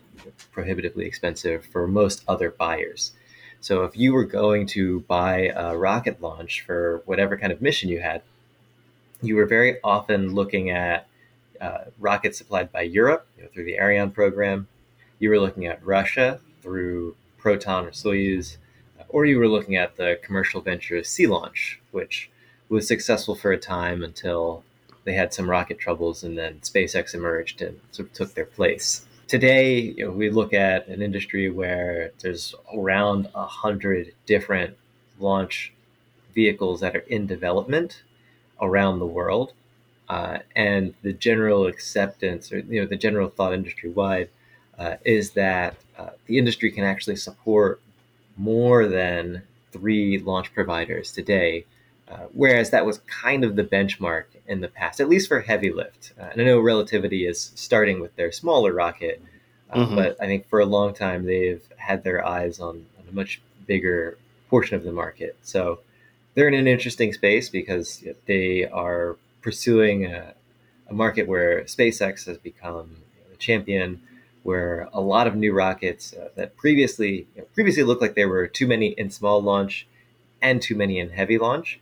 prohibitively 0.52 1.06
expensive 1.06 1.66
for 1.66 1.88
most 1.88 2.24
other 2.28 2.50
buyers. 2.50 3.12
So 3.60 3.84
if 3.84 3.96
you 3.98 4.14
were 4.14 4.26
going 4.26 4.68
to 4.68 5.02
buy 5.02 5.52
a 5.56 5.78
rocket 5.78 6.22
launch 6.22 6.62
for 6.62 7.02
whatever 7.06 7.38
kind 7.38 7.54
of 7.54 7.62
mission 7.62 7.90
you 7.90 8.02
had, 8.02 8.22
you 9.22 9.36
were 9.36 9.46
very 9.46 9.78
often 9.84 10.36
looking 10.36 10.70
at 10.70 11.08
uh, 11.62 11.86
rockets 11.98 12.38
supplied 12.38 12.72
by 12.74 12.82
Europe 12.82 13.26
you 13.38 13.44
know, 13.44 13.50
through 13.54 13.64
the 13.64 13.80
Ariane 13.80 14.12
program. 14.12 14.68
You 15.20 15.30
were 15.30 15.40
looking 15.40 15.66
at 15.66 15.86
Russia 15.86 16.42
through 16.62 17.16
Proton 17.38 17.86
or 17.86 17.92
Soyuz, 17.92 18.58
or 19.08 19.26
you 19.26 19.40
were 19.40 19.48
looking 19.48 19.78
at 19.78 19.96
the 19.96 20.20
commercial 20.24 20.60
venture 20.60 21.02
Sea 21.04 21.28
Launch, 21.28 21.80
which 21.92 22.30
was 22.70 22.88
successful 22.88 23.36
for 23.36 23.52
a 23.52 23.58
time 23.58 24.04
until 24.04 24.64
they 25.04 25.14
had 25.14 25.34
some 25.34 25.50
rocket 25.50 25.80
troubles, 25.80 26.24
and 26.24 26.38
then 26.38 26.60
SpaceX 26.62 27.14
emerged 27.14 27.62
and 27.62 27.80
sort 27.92 28.10
of 28.10 28.14
took 28.14 28.34
their 28.34 28.46
place. 28.46 29.06
Today, 29.28 29.80
you 29.80 30.06
know, 30.06 30.12
we 30.12 30.30
look 30.30 30.54
at 30.54 30.88
an 30.88 31.02
industry 31.02 31.50
where 31.50 32.12
there's 32.20 32.56
around 32.74 33.30
a 33.36 33.46
hundred 33.46 34.14
different 34.26 34.78
launch 35.20 35.74
vehicles 36.34 36.80
that 36.82 36.96
are 36.96 37.06
in 37.08 37.28
development 37.28 38.04
around 38.62 39.00
the 39.00 39.06
world, 39.06 39.54
uh, 40.10 40.40
and 40.56 40.94
the 41.02 41.14
general 41.14 41.68
acceptance, 41.68 42.52
or 42.52 42.60
you 42.60 42.82
know, 42.82 42.88
the 42.88 42.98
general 42.98 43.30
thought 43.30 43.54
industry 43.54 43.90
wide, 43.90 44.30
uh, 44.78 44.96
is 45.06 45.32
that 45.32 45.76
uh, 45.98 46.10
the 46.28 46.38
industry 46.38 46.72
can 46.72 46.84
actually 46.84 47.16
support 47.16 47.82
more 48.38 48.88
than 48.88 49.44
three 49.72 50.18
launch 50.20 50.54
providers 50.54 51.12
today 51.12 51.66
uh, 52.14 52.28
whereas 52.34 52.70
that 52.70 52.86
was 52.86 53.00
kind 53.00 53.44
of 53.44 53.56
the 53.56 53.64
benchmark 53.64 54.26
in 54.48 54.62
the 54.62 54.68
past, 54.68 55.00
at 55.00 55.10
least 55.10 55.28
for 55.28 55.42
heavy 55.42 55.72
lift. 55.72 56.14
Uh, 56.20 56.26
and 56.32 56.42
I 56.42 56.46
know 56.46 56.60
Relativity 56.60 57.26
is 57.26 57.52
starting 57.56 58.00
with 58.00 58.16
their 58.16 58.32
smaller 58.32 58.72
rocket, 58.72 59.22
uh, 59.72 59.80
mm-hmm. 59.80 59.96
but 59.96 60.22
I 60.22 60.28
think 60.28 60.48
for 60.48 60.60
a 60.60 60.66
long 60.66 60.94
time 60.94 61.26
they've 61.26 61.64
had 61.78 62.04
their 62.04 62.26
eyes 62.26 62.60
on, 62.60 62.86
on, 63.00 63.06
a 63.10 63.16
much 63.16 63.42
bigger 63.66 64.18
portion 64.50 64.76
of 64.76 64.84
the 64.84 64.92
market. 64.92 65.36
So 65.42 65.80
they're 66.36 66.48
in 66.48 66.54
an 66.54 66.68
interesting 66.68 67.14
space 67.14 67.50
because 67.50 68.04
they 68.28 68.66
are 68.66 69.18
pursuing 69.42 70.06
a, 70.06 70.34
a 70.90 70.94
market 70.94 71.28
where 71.28 71.64
SpaceX 71.64 72.26
has 72.28 72.38
become 72.38 72.98
a 73.34 73.38
champion. 73.38 74.02
Where 74.44 74.90
a 74.92 75.00
lot 75.00 75.28
of 75.28 75.38
new 75.38 75.54
rockets 75.54 76.14
uh, 76.14 76.28
that 76.36 76.58
previously 76.58 77.28
you 77.34 77.42
know, 77.42 77.48
previously 77.54 77.84
looked 77.84 78.02
like 78.02 78.14
there 78.14 78.28
were 78.28 78.46
too 78.46 78.68
many 78.68 78.88
in 78.88 79.10
small 79.10 79.42
launch 79.42 79.88
and 80.42 80.62
too 80.62 80.76
many 80.76 81.00
in 81.00 81.10
heavy 81.10 81.38
launch, 81.38 81.80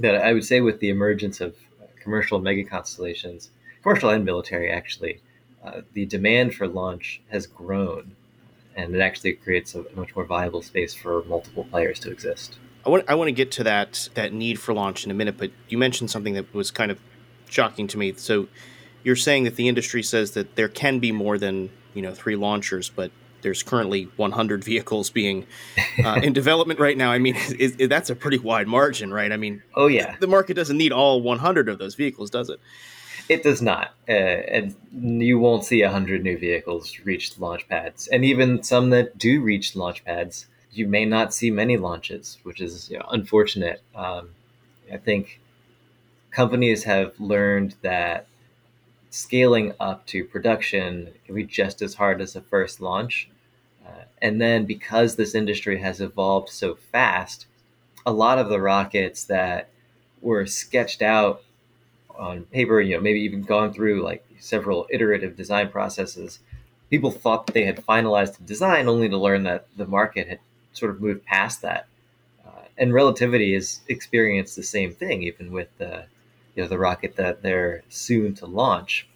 that 0.00 0.16
I 0.16 0.32
would 0.32 0.44
say 0.44 0.60
with 0.60 0.80
the 0.80 0.90
emergence 0.90 1.40
of 1.40 1.56
commercial 2.00 2.40
mega 2.40 2.64
constellations, 2.64 3.50
commercial 3.82 4.10
and 4.10 4.24
military 4.24 4.70
actually, 4.70 5.20
uh, 5.64 5.82
the 5.92 6.06
demand 6.06 6.54
for 6.54 6.66
launch 6.66 7.20
has 7.30 7.46
grown, 7.46 8.16
and 8.74 8.94
it 8.94 9.00
actually 9.00 9.34
creates 9.34 9.74
a 9.74 9.84
much 9.94 10.16
more 10.16 10.24
viable 10.24 10.62
space 10.62 10.94
for 10.94 11.22
multiple 11.24 11.64
players 11.64 12.00
to 12.00 12.10
exist. 12.10 12.58
I 12.84 12.88
want 12.88 13.04
I 13.08 13.14
want 13.14 13.28
to 13.28 13.32
get 13.32 13.50
to 13.52 13.64
that 13.64 14.08
that 14.14 14.32
need 14.32 14.58
for 14.58 14.72
launch 14.72 15.04
in 15.04 15.10
a 15.10 15.14
minute, 15.14 15.36
but 15.36 15.50
you 15.68 15.76
mentioned 15.76 16.10
something 16.10 16.34
that 16.34 16.52
was 16.54 16.70
kind 16.70 16.90
of 16.90 16.98
shocking 17.48 17.86
to 17.88 17.98
me. 17.98 18.14
So 18.16 18.48
you're 19.02 19.16
saying 19.16 19.44
that 19.44 19.56
the 19.56 19.68
industry 19.68 20.02
says 20.02 20.32
that 20.32 20.56
there 20.56 20.68
can 20.68 20.98
be 20.98 21.12
more 21.12 21.36
than 21.36 21.70
you 21.92 22.00
know 22.00 22.14
three 22.14 22.36
launchers, 22.36 22.88
but 22.88 23.10
there's 23.42 23.62
currently 23.62 24.04
100 24.16 24.64
vehicles 24.64 25.10
being 25.10 25.46
uh, 26.04 26.20
in 26.22 26.32
development 26.34 26.80
right 26.80 26.96
now. 26.96 27.10
I 27.10 27.18
mean, 27.18 27.36
is, 27.36 27.76
is, 27.76 27.88
that's 27.88 28.10
a 28.10 28.14
pretty 28.14 28.38
wide 28.38 28.68
margin, 28.68 29.12
right? 29.12 29.32
I 29.32 29.36
mean, 29.36 29.62
oh 29.74 29.86
yeah, 29.86 30.16
the 30.20 30.26
market 30.26 30.54
doesn't 30.54 30.76
need 30.76 30.92
all 30.92 31.22
100 31.22 31.68
of 31.68 31.78
those 31.78 31.94
vehicles, 31.94 32.30
does 32.30 32.50
it? 32.50 32.60
It 33.28 33.44
does 33.44 33.62
not, 33.62 33.94
uh, 34.08 34.12
and 34.12 34.74
you 34.92 35.38
won't 35.38 35.64
see 35.64 35.82
100 35.82 36.24
new 36.24 36.36
vehicles 36.36 36.98
reach 37.04 37.38
launch 37.38 37.68
pads, 37.68 38.08
and 38.08 38.24
even 38.24 38.62
some 38.62 38.90
that 38.90 39.18
do 39.18 39.40
reach 39.40 39.76
launch 39.76 40.04
pads, 40.04 40.46
you 40.72 40.86
may 40.86 41.04
not 41.04 41.32
see 41.32 41.50
many 41.50 41.76
launches, 41.76 42.38
which 42.42 42.60
is 42.60 42.90
you 42.90 42.98
know, 42.98 43.06
unfortunate. 43.10 43.82
Um, 43.94 44.30
I 44.92 44.96
think 44.96 45.40
companies 46.30 46.84
have 46.84 47.12
learned 47.20 47.76
that 47.82 48.26
scaling 49.10 49.74
up 49.80 50.06
to 50.06 50.24
production 50.24 51.12
can 51.26 51.34
be 51.34 51.44
just 51.44 51.82
as 51.82 51.94
hard 51.94 52.20
as 52.20 52.32
the 52.32 52.40
first 52.40 52.80
launch. 52.80 53.28
And 54.22 54.40
then 54.40 54.66
because 54.66 55.16
this 55.16 55.34
industry 55.34 55.78
has 55.78 56.00
evolved 56.00 56.50
so 56.50 56.74
fast, 56.74 57.46
a 58.04 58.12
lot 58.12 58.38
of 58.38 58.48
the 58.48 58.60
rockets 58.60 59.24
that 59.24 59.68
were 60.20 60.46
sketched 60.46 61.02
out 61.02 61.42
on 62.18 62.44
paper, 62.46 62.80
you 62.80 62.94
know, 62.94 63.00
maybe 63.00 63.20
even 63.20 63.42
gone 63.42 63.72
through 63.72 64.02
like 64.02 64.24
several 64.38 64.86
iterative 64.90 65.36
design 65.36 65.70
processes, 65.70 66.40
people 66.90 67.10
thought 67.10 67.46
they 67.48 67.64
had 67.64 67.84
finalized 67.86 68.36
the 68.36 68.44
design 68.44 68.88
only 68.88 69.08
to 69.08 69.16
learn 69.16 69.44
that 69.44 69.66
the 69.76 69.86
market 69.86 70.28
had 70.28 70.38
sort 70.72 70.90
of 70.90 71.00
moved 71.00 71.24
past 71.24 71.62
that. 71.62 71.86
Uh, 72.46 72.62
and 72.76 72.92
relativity 72.92 73.54
has 73.54 73.80
experienced 73.88 74.56
the 74.56 74.62
same 74.62 74.92
thing, 74.92 75.22
even 75.22 75.50
with 75.50 75.68
the 75.78 76.04
you 76.54 76.62
know 76.62 76.68
the 76.68 76.78
rocket 76.78 77.16
that 77.16 77.42
they're 77.42 77.82
soon 77.88 78.34
to 78.34 78.46
launch. 78.46 79.06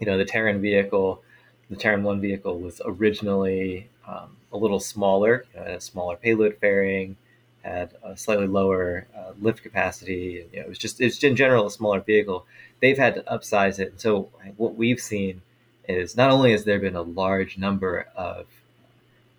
You 0.00 0.06
know, 0.06 0.16
the 0.16 0.24
Terran 0.24 0.60
vehicle, 0.60 1.22
the 1.68 1.76
Terran 1.76 2.02
One 2.02 2.20
vehicle 2.20 2.58
was 2.58 2.80
originally 2.84 3.88
um, 4.06 4.36
a 4.52 4.56
little 4.56 4.80
smaller, 4.80 5.44
you 5.54 5.60
know, 5.60 5.66
a 5.66 5.80
smaller 5.80 6.16
payload 6.16 6.56
fairing, 6.60 7.16
had 7.62 7.90
a 8.02 8.16
slightly 8.16 8.46
lower 8.46 9.06
uh, 9.16 9.32
lift 9.40 9.62
capacity. 9.62 10.46
You 10.52 10.60
know, 10.60 10.66
it 10.66 10.68
was 10.68 10.78
just 10.78 11.00
it's 11.00 11.22
in 11.22 11.36
general 11.36 11.66
a 11.66 11.70
smaller 11.70 12.00
vehicle. 12.00 12.46
They've 12.80 12.98
had 12.98 13.14
to 13.14 13.22
upsize 13.22 13.78
it. 13.78 14.00
So 14.00 14.28
what 14.56 14.74
we've 14.74 15.00
seen 15.00 15.42
is 15.88 16.16
not 16.16 16.30
only 16.30 16.52
has 16.52 16.64
there 16.64 16.80
been 16.80 16.96
a 16.96 17.02
large 17.02 17.58
number 17.58 18.08
of 18.16 18.46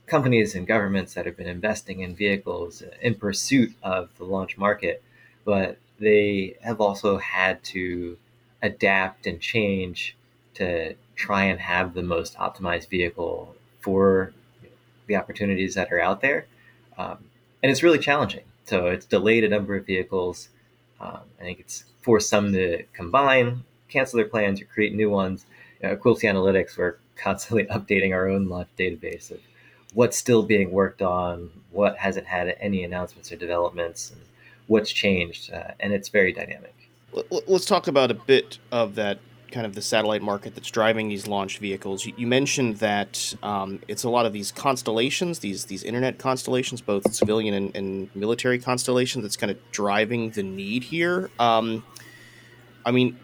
companies 0.05 0.55
and 0.55 0.67
governments 0.67 1.13
that 1.13 1.25
have 1.25 1.37
been 1.37 1.47
investing 1.47 2.01
in 2.01 2.15
vehicles 2.15 2.83
in 3.01 3.15
pursuit 3.15 3.73
of 3.81 4.09
the 4.17 4.25
launch 4.25 4.57
market, 4.57 5.03
but 5.45 5.77
they 5.99 6.55
have 6.61 6.81
also 6.81 7.17
had 7.17 7.63
to 7.63 8.17
adapt 8.61 9.27
and 9.27 9.39
change 9.39 10.15
to 10.55 10.95
try 11.15 11.43
and 11.43 11.59
have 11.59 11.93
the 11.93 12.03
most 12.03 12.35
optimized 12.37 12.89
vehicle 12.89 13.55
for 13.81 14.33
the 15.07 15.15
opportunities 15.15 15.75
that 15.75 15.91
are 15.91 15.99
out 15.99 16.21
there. 16.21 16.45
Um, 16.97 17.17
and 17.61 17.71
it's 17.71 17.83
really 17.83 17.99
challenging. 17.99 18.43
So 18.65 18.87
it's 18.87 19.05
delayed 19.05 19.43
a 19.43 19.49
number 19.49 19.75
of 19.75 19.85
vehicles. 19.85 20.49
Um, 20.99 21.21
I 21.39 21.43
think 21.43 21.59
it's 21.59 21.85
forced 22.01 22.29
some 22.29 22.53
to 22.53 22.83
combine, 22.93 23.63
cancel 23.89 24.17
their 24.17 24.27
plans, 24.27 24.61
or 24.61 24.65
create 24.65 24.93
new 24.93 25.09
ones. 25.09 25.45
You 25.81 25.89
know, 25.89 25.95
Quilty 25.95 26.29
Analytics, 26.29 26.77
we're 26.77 26.97
constantly 27.15 27.65
updating 27.71 28.13
our 28.13 28.29
own 28.29 28.47
launch 28.47 28.69
database 28.77 29.31
of 29.31 29.39
what's 29.93 30.17
still 30.17 30.43
being 30.43 30.71
worked 30.71 31.01
on, 31.01 31.49
what 31.71 31.97
hasn't 31.97 32.27
had 32.27 32.55
any 32.59 32.83
announcements 32.83 33.31
or 33.31 33.35
developments, 33.35 34.11
and 34.11 34.21
what's 34.67 34.91
changed, 34.91 35.51
uh, 35.51 35.71
and 35.79 35.93
it's 35.93 36.09
very 36.09 36.33
dynamic. 36.33 36.73
Let's 37.47 37.65
talk 37.65 37.87
about 37.87 38.09
a 38.09 38.15
bit 38.15 38.57
of 38.71 38.95
that 38.95 39.19
kind 39.53 39.65
of 39.65 39.75
the 39.75 39.81
satellite 39.81 40.21
market 40.21 40.55
that's 40.55 40.69
driving 40.69 41.07
these 41.07 41.27
launch 41.27 41.59
vehicles. 41.59 42.05
You, 42.05 42.27
mentioned 42.27 42.77
that 42.77 43.35
um, 43.43 43.79
it's 43.87 44.03
a 44.03 44.09
lot 44.09 44.25
of 44.25 44.33
these 44.33 44.51
constellations, 44.51 45.39
these 45.39 45.65
these 45.65 45.83
internet 45.83 46.17
constellations, 46.17 46.81
both 46.81 47.13
civilian 47.13 47.53
and, 47.53 47.75
and 47.75 48.15
military 48.15 48.59
constellations, 48.59 49.23
that's 49.23 49.37
kind 49.37 49.51
of 49.51 49.57
driving 49.71 50.31
the 50.31 50.43
need 50.43 50.83
here. 50.83 51.29
Um, 51.39 51.83
I 52.85 52.91
mean, 52.91 53.17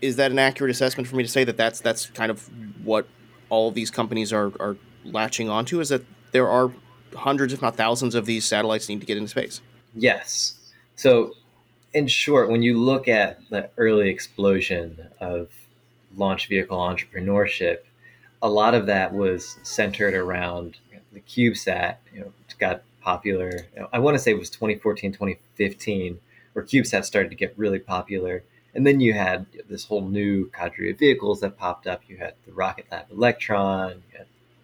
is 0.00 0.16
that 0.16 0.30
an 0.30 0.38
accurate 0.38 0.70
assessment 0.70 1.06
for 1.06 1.16
me 1.16 1.22
to 1.22 1.28
say 1.28 1.44
that 1.44 1.56
that's 1.56 1.80
that's 1.80 2.06
kind 2.06 2.30
of 2.30 2.48
what 2.84 3.06
all 3.50 3.68
of 3.68 3.74
these 3.74 3.90
companies 3.90 4.32
are 4.32 4.52
are 4.58 4.76
latching 5.04 5.48
onto? 5.50 5.80
Is 5.80 5.90
that 5.90 6.02
there 6.32 6.48
are 6.48 6.72
hundreds, 7.14 7.52
if 7.52 7.62
not 7.62 7.76
thousands, 7.76 8.14
of 8.14 8.26
these 8.26 8.44
satellites 8.44 8.88
need 8.88 9.00
to 9.00 9.06
get 9.06 9.16
into 9.16 9.28
space? 9.28 9.60
Yes. 9.94 10.54
So, 10.96 11.34
in 11.92 12.06
short, 12.06 12.50
when 12.50 12.62
you 12.62 12.78
look 12.78 13.08
at 13.08 13.40
the 13.50 13.70
early 13.76 14.08
explosion 14.08 15.08
of 15.20 15.48
launch 16.16 16.48
vehicle 16.48 16.78
entrepreneurship, 16.78 17.78
a 18.42 18.48
lot 18.48 18.74
of 18.74 18.86
that 18.86 19.12
was 19.12 19.56
centered 19.62 20.14
around 20.14 20.78
the 21.12 21.20
CubeSat. 21.20 21.96
You 22.14 22.20
know, 22.20 22.32
got 22.58 22.82
popular. 23.00 23.50
You 23.74 23.82
know, 23.82 23.88
I 23.92 23.98
want 23.98 24.16
to 24.16 24.18
say 24.18 24.30
it 24.32 24.38
was 24.38 24.50
2014, 24.50 25.12
2015, 25.12 26.18
where 26.52 26.64
CubeSat 26.64 27.04
started 27.04 27.30
to 27.30 27.36
get 27.36 27.54
really 27.56 27.78
popular. 27.78 28.42
And 28.74 28.86
then 28.86 29.00
you 29.00 29.14
had 29.14 29.46
this 29.68 29.84
whole 29.84 30.06
new 30.06 30.50
cadre 30.50 30.90
of 30.90 30.98
vehicles 30.98 31.40
that 31.40 31.56
popped 31.56 31.86
up. 31.86 32.02
You 32.06 32.18
had 32.18 32.34
the 32.46 32.52
Rocket 32.52 32.86
Lab 32.92 33.06
Electron, 33.10 34.02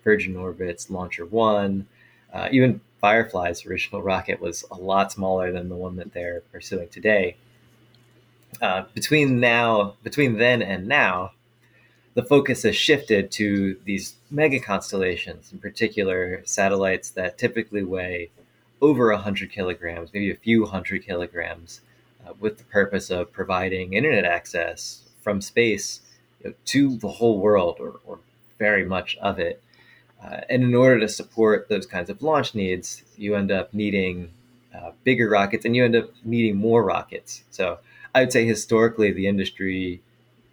Virgin 0.05 0.37
Orbit's 0.37 0.91
Launcher 0.91 1.25
One, 1.25 1.87
uh, 2.33 2.49
even 2.53 2.81
Firefly's 3.05 3.67
original 3.67 4.01
rocket 4.01 4.40
was 4.40 4.64
a 4.71 4.77
lot 4.77 5.12
smaller 5.12 5.53
than 5.53 5.69
the 5.69 5.77
one 5.77 5.97
that 5.97 6.14
they're 6.14 6.40
pursuing 6.51 6.88
today. 6.88 7.37
Uh, 8.62 8.85
between 8.95 9.40
now, 9.40 9.97
between 10.03 10.38
then 10.38 10.62
and 10.62 10.88
now, 10.88 11.33
the 12.14 12.23
focus 12.23 12.62
has 12.62 12.75
shifted 12.75 13.31
to 13.33 13.79
these 13.85 14.14
mega 14.31 14.59
constellations, 14.59 15.53
in 15.53 15.59
particular 15.59 16.40
satellites 16.47 17.11
that 17.11 17.37
typically 17.37 17.85
weigh 17.85 18.31
over 18.81 19.11
a 19.11 19.17
100 19.17 19.53
kilograms, 19.53 20.09
maybe 20.14 20.31
a 20.31 20.37
few 20.37 20.64
hundred 20.64 21.05
kilograms, 21.05 21.83
uh, 22.27 22.33
with 22.40 22.57
the 22.57 22.64
purpose 22.64 23.11
of 23.11 23.31
providing 23.35 23.93
internet 23.93 24.25
access 24.25 25.03
from 25.21 25.43
space 25.43 26.01
you 26.43 26.49
know, 26.49 26.57
to 26.64 26.97
the 26.97 27.09
whole 27.09 27.38
world 27.38 27.77
or, 27.81 28.01
or, 28.07 28.19
very 28.59 28.87
much 28.87 29.14
of 29.17 29.38
it. 29.38 29.62
Uh, 30.25 30.41
and 30.49 30.63
in 30.63 30.75
order 30.75 30.99
to 31.01 31.09
support 31.09 31.69
those 31.69 31.87
kinds 31.87 32.09
of 32.09 32.23
launch 32.23 32.55
needs, 32.55 33.03
you 33.17 33.35
end 33.35 33.53
up 33.53 33.75
needing 33.75 34.31
uh, 34.75 34.93
bigger 35.05 35.29
rockets 35.29 35.65
and 35.65 35.77
you 35.77 35.85
end 35.85 35.95
up 35.95 36.09
needing 36.25 36.57
more 36.57 36.83
rockets. 36.83 37.45
So 37.51 37.79
I 38.15 38.21
would 38.21 38.33
say 38.33 38.47
historically, 38.47 39.13
the 39.13 39.27
industry 39.27 40.01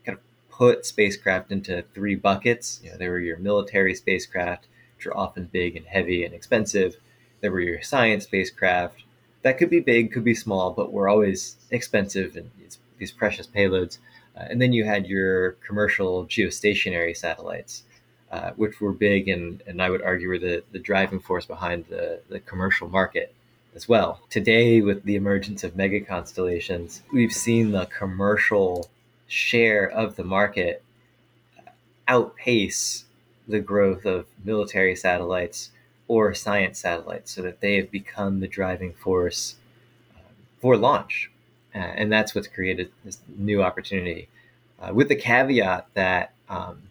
kind 0.06 0.18
of 0.18 0.24
put 0.50 0.86
spacecraft 0.86 1.52
into 1.52 1.84
three 1.94 2.16
buckets. 2.16 2.82
You 2.84 2.92
know, 2.92 2.98
there 2.98 3.12
were 3.12 3.20
your 3.20 3.38
military 3.38 3.96
spacecraft, 3.96 4.68
which 4.98 5.08
are 5.08 5.16
often 5.16 5.46
big 5.46 5.78
and 5.78 5.86
heavy 5.86 6.26
and 6.26 6.34
expensive. 6.34 6.98
There 7.40 7.52
were 7.52 7.62
your 7.62 7.82
science 7.82 8.26
spacecraft 8.26 9.04
that 9.42 9.58
could 9.58 9.70
be 9.70 9.80
big, 9.80 10.12
could 10.12 10.24
be 10.24 10.36
small, 10.36 10.72
but 10.72 10.92
were 10.92 11.10
always 11.10 11.58
expensive 11.72 12.36
and 12.36 12.50
these, 12.60 13.12
precious 13.12 13.48
payloads. 13.48 13.98
Uh, 14.38 14.46
and 14.50 14.62
then 14.62 14.74
you 14.74 14.84
had 14.84 15.08
your 15.08 15.54
commercial 15.66 16.26
geostationary 16.28 17.18
satellites, 17.18 17.84
uh, 18.32 18.52
which 18.56 18.80
were 18.80 18.94
big 18.94 19.28
and, 19.28 19.62
and 19.68 19.82
I 19.82 19.90
would 19.90 20.02
argue 20.02 20.30
were 20.30 20.40
the, 20.40 20.64
the 20.72 20.80
driving 20.80 21.20
force 21.20 21.46
behind 21.46 21.86
the, 21.90 22.22
the 22.30 22.40
commercial 22.40 22.88
market 22.88 23.34
as 23.76 23.88
well. 23.88 24.22
Today, 24.30 24.82
with 24.82 25.04
the 25.04 25.16
emergence 25.16 25.64
of 25.64 25.76
mega 25.76 26.00
constellations, 26.00 27.04
we've 27.12 27.34
seen 27.34 27.72
the 27.72 27.86
commercial 27.88 28.90
share 29.28 29.90
of 29.90 30.16
the 30.16 30.24
market 30.24 30.84
outpace 32.08 33.06
the 33.48 33.60
growth 33.60 34.06
of 34.06 34.26
military 34.44 34.96
satellites 34.96 35.72
or 36.08 36.34
science 36.34 36.80
satellites 36.80 37.32
so 37.32 37.42
that 37.42 37.62
they 37.62 37.76
have 37.76 37.92
become 37.92 38.40
the 38.40 38.48
driving 38.48 38.94
force 38.94 39.56
um, 40.16 40.24
for 40.60 40.78
launch. 40.78 41.32
Uh, 41.74 41.80
and 41.80 42.12
that's 42.12 42.36
what's 42.36 42.48
created 42.48 42.92
this 43.04 43.20
new 43.38 43.64
opportunity. 43.64 44.28
Uh, 44.80 44.94
with 44.94 45.08
the 45.08 45.16
caveat 45.16 45.88
that 45.94 46.34
um, 46.50 46.82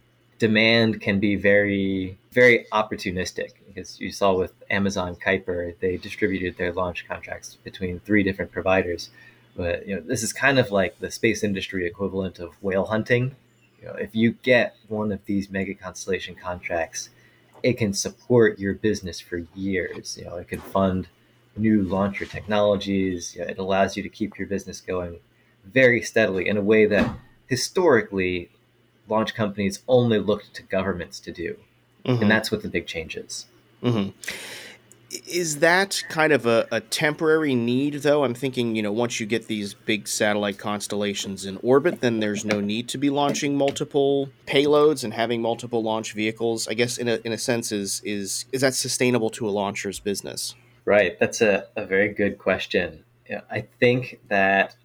demand 0.41 0.99
can 0.99 1.19
be 1.19 1.35
very, 1.35 2.17
very 2.31 2.65
opportunistic. 2.73 3.51
Because 3.67 3.99
you 3.99 4.11
saw 4.11 4.33
with 4.33 4.53
Amazon 4.71 5.15
Kuiper, 5.15 5.75
they 5.79 5.97
distributed 5.97 6.57
their 6.57 6.73
launch 6.73 7.07
contracts 7.07 7.57
between 7.63 7.99
three 7.99 8.23
different 8.23 8.51
providers. 8.51 9.11
But 9.55 9.87
you 9.87 9.95
know, 9.95 10.01
this 10.01 10.23
is 10.23 10.33
kind 10.33 10.57
of 10.57 10.71
like 10.71 10.97
the 10.97 11.11
space 11.11 11.43
industry 11.43 11.85
equivalent 11.85 12.39
of 12.39 12.55
whale 12.59 12.85
hunting. 12.85 13.35
You 13.79 13.89
know, 13.89 13.93
if 13.93 14.15
you 14.15 14.31
get 14.31 14.75
one 14.87 15.11
of 15.11 15.23
these 15.25 15.51
mega 15.51 15.75
constellation 15.75 16.33
contracts, 16.33 17.09
it 17.61 17.73
can 17.77 17.93
support 17.93 18.57
your 18.57 18.73
business 18.73 19.19
for 19.19 19.45
years. 19.53 20.17
You 20.17 20.25
know, 20.25 20.37
it 20.37 20.47
can 20.47 20.59
fund 20.59 21.07
new 21.55 21.83
launcher 21.83 22.25
technologies. 22.25 23.35
You 23.35 23.41
know, 23.41 23.47
it 23.47 23.59
allows 23.59 23.95
you 23.95 24.01
to 24.01 24.09
keep 24.09 24.39
your 24.39 24.47
business 24.47 24.81
going 24.81 25.19
very 25.65 26.01
steadily 26.01 26.47
in 26.47 26.57
a 26.57 26.63
way 26.63 26.87
that 26.87 27.15
historically 27.45 28.49
launch 29.11 29.35
companies 29.35 29.83
only 29.87 30.17
looked 30.17 30.53
to 30.55 30.63
governments 30.63 31.19
to 31.19 31.31
do. 31.31 31.57
Mm-hmm. 32.05 32.23
And 32.23 32.31
that's 32.31 32.51
what 32.51 32.63
the 32.63 32.69
big 32.69 32.87
change 32.87 33.15
is. 33.15 33.45
Mm-hmm 33.83 34.09
is 35.27 35.59
that 35.59 36.03
kind 36.09 36.31
of 36.31 36.45
a, 36.45 36.67
a, 36.71 36.79
temporary 36.79 37.53
need 37.55 37.95
though 37.95 38.23
i'm 38.23 38.33
thinking 38.33 38.75
you 38.75 38.81
know 38.81 38.91
once 38.91 39.19
you 39.19 39.25
get 39.25 39.47
these 39.47 39.73
big 39.73 40.07
satellite 40.07 40.57
constellations 40.57 41.45
in 41.45 41.57
orbit 41.57 42.01
then 42.01 42.19
there's 42.19 42.45
no 42.45 42.61
need 42.61 42.87
to 42.87 42.97
be 42.97 43.09
launching 43.09 43.55
multiple 43.55 44.29
payloads 44.45 45.03
and 45.03 45.13
having 45.13 45.41
multiple 45.41 45.83
launch 45.83 46.13
vehicles 46.13 46.67
i 46.67 46.73
guess 46.73 46.97
in 46.97 47.07
a, 47.07 47.19
in 47.25 47.33
a 47.33 47.37
sense 47.37 47.71
is 47.71 48.01
is 48.05 48.45
is 48.51 48.61
that 48.61 48.73
sustainable 48.73 49.29
to 49.29 49.47
a 49.47 49.51
launcher's 49.51 49.99
business 49.99 50.55
right 50.85 51.19
that's 51.19 51.41
a, 51.41 51.65
a 51.75 51.85
very 51.85 52.09
good 52.09 52.37
question 52.37 53.03
yeah, 53.29 53.41
i 53.49 53.61
think 53.79 54.19
that 54.29 54.75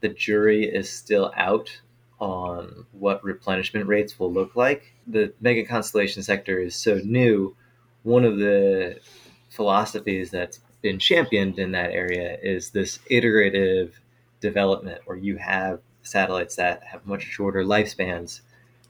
the 0.00 0.08
jury 0.08 0.64
is 0.64 0.88
still 0.88 1.32
out 1.36 1.80
on 2.20 2.86
what 2.92 3.22
replenishment 3.22 3.86
rates 3.86 4.18
will 4.18 4.32
look 4.32 4.56
like. 4.56 4.94
The 5.06 5.32
mega 5.40 5.64
constellation 5.64 6.22
sector 6.22 6.60
is 6.60 6.74
so 6.74 6.96
new. 7.04 7.54
One 8.02 8.24
of 8.24 8.38
the 8.38 8.98
philosophies 9.50 10.30
that's 10.30 10.60
been 10.82 10.98
championed 10.98 11.58
in 11.58 11.72
that 11.72 11.90
area 11.90 12.38
is 12.42 12.70
this 12.70 12.98
iterative 13.10 14.00
development 14.40 15.00
where 15.04 15.16
you 15.16 15.36
have 15.36 15.80
satellites 16.02 16.56
that 16.56 16.82
have 16.84 17.06
much 17.06 17.22
shorter 17.22 17.64
lifespans 17.64 18.40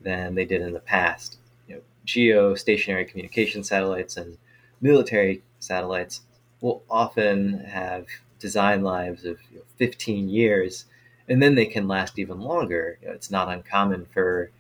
than 0.01 0.35
they 0.35 0.45
did 0.45 0.61
in 0.61 0.73
the 0.73 0.81
past. 0.81 1.39
You 1.67 1.77
know, 1.77 1.81
geostationary 2.07 3.09
communication 3.09 3.65
satellites 3.65 4.17
and 4.17 4.37
military 4.81 5.43
satellites 5.59 6.23
will 6.61 6.83
often 6.91 7.65
have 7.65 8.07
design 8.39 8.83
lives 8.83 9.25
of 9.25 9.39
you 9.51 9.59
know, 9.59 9.65
15 9.77 10.29
years, 10.29 10.85
and 11.29 11.43
then 11.43 11.55
they 11.55 11.67
can 11.67 11.89
last 11.89 12.19
even 12.19 12.41
longer. 12.41 12.99
You 13.03 13.09
know, 13.09 13.15
it's 13.15 13.31
not 13.31 13.49
uncommon 13.49 14.07
for 14.07 14.51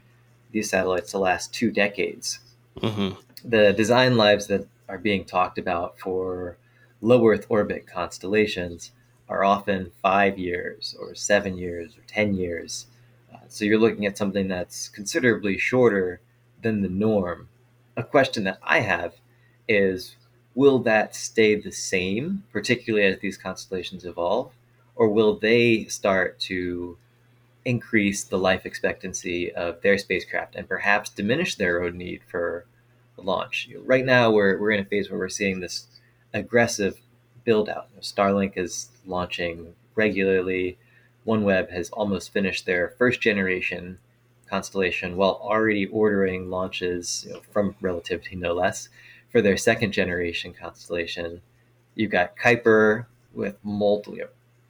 these 0.53 0.71
satellites 0.71 1.11
to 1.13 1.19
last 1.19 1.53
two 1.53 1.71
decades. 1.71 2.41
Mm-hmm. 2.81 3.19
The 3.49 3.73
design 3.73 4.17
lives 4.17 4.47
that 4.49 4.67
are 4.89 4.99
being 4.99 5.25
talked 5.25 5.59
about 5.59 5.99
for 5.99 6.57
low 7.01 7.27
Earth 7.27 7.47
orbit 7.49 7.87
constellations 7.87 8.93
are 9.29 9.45
often 9.45 9.93
five 10.03 10.39
years 10.39 10.97
or 10.99 11.15
seven 11.15 11.57
years 11.59 11.97
or 11.97 12.03
10 12.07 12.35
years. 12.35 12.87
Uh, 13.33 13.39
so 13.49 13.65
you're 13.65 13.79
looking 13.79 14.07
at 14.07 14.17
something 14.17 14.49
that's 14.49 14.89
considerably 14.89 15.59
shorter 15.59 16.21
than 16.63 16.83
the 16.83 16.89
norm. 16.89 17.49
A 17.97 18.03
question 18.03 18.45
that 18.45 18.59
I 18.63 18.81
have 18.81 19.15
is 19.69 20.17
will 20.55 20.79
that 20.81 21.15
stay 21.15 21.55
the 21.55 21.71
same, 21.71 22.43
particularly 22.53 23.07
as 23.07 23.21
these 23.21 23.37
constellations 23.37 24.05
evolve, 24.05 24.53
or 24.99 25.09
will 25.09 25.39
they 25.39 25.85
start 25.85 26.39
to 26.41 26.99
increase 27.65 28.25
the 28.25 28.39
life 28.39 28.67
expectancy 28.67 29.53
of 29.53 29.81
their 29.83 29.97
spacecraft 29.97 30.57
and 30.57 30.69
perhaps 30.69 31.11
diminish 31.11 31.55
their 31.55 31.83
own 31.83 31.97
need 31.97 32.21
for 32.27 32.67
launch. 33.17 33.69
Right 33.85 34.05
now, 34.05 34.31
we're, 34.31 34.59
we're 34.59 34.71
in 34.73 34.81
a 34.81 34.85
phase 34.85 35.11
where 35.11 35.19
we're 35.19 35.29
seeing 35.29 35.61
this 35.61 35.87
aggressive 36.33 36.99
build 37.45 37.69
out. 37.69 37.89
Starlink 38.01 38.57
is 38.57 38.89
launching 39.07 39.75
regularly. 39.95 40.79
OneWeb 41.27 41.71
has 41.71 41.91
almost 41.91 42.33
finished 42.33 42.65
their 42.67 42.95
first 42.97 43.21
generation 43.21 43.99
constellation 44.49 45.17
while 45.17 45.39
already 45.43 45.87
ordering 45.87 46.49
launches 46.49 47.25
you 47.27 47.35
know, 47.35 47.43
from 47.53 47.75
Relativity, 47.81 48.35
no 48.35 48.55
less, 48.55 48.89
for 49.31 49.43
their 49.43 49.57
second 49.57 49.93
generation 49.93 50.55
constellation. 50.55 51.43
You've 51.95 52.11
got 52.11 52.37
Kuiper 52.37 53.07
with 53.35 53.57
multiple, 53.63 54.19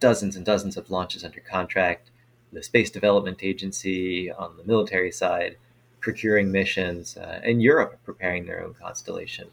dozens 0.01 0.37
and 0.37 0.45
dozens 0.45 0.77
of 0.77 0.91
launches 0.91 1.25
under 1.25 1.41
contract, 1.41 2.11
the 2.53 2.63
Space 2.63 2.91
Development 2.91 3.39
Agency 3.43 4.31
on 4.31 4.57
the 4.57 4.65
military 4.65 5.11
side, 5.11 5.57
procuring 6.01 6.51
missions, 6.51 7.17
uh, 7.17 7.41
and 7.43 7.63
Europe 7.63 7.99
preparing 8.05 8.47
their 8.47 8.65
own 8.65 8.75
constellation. 8.75 9.49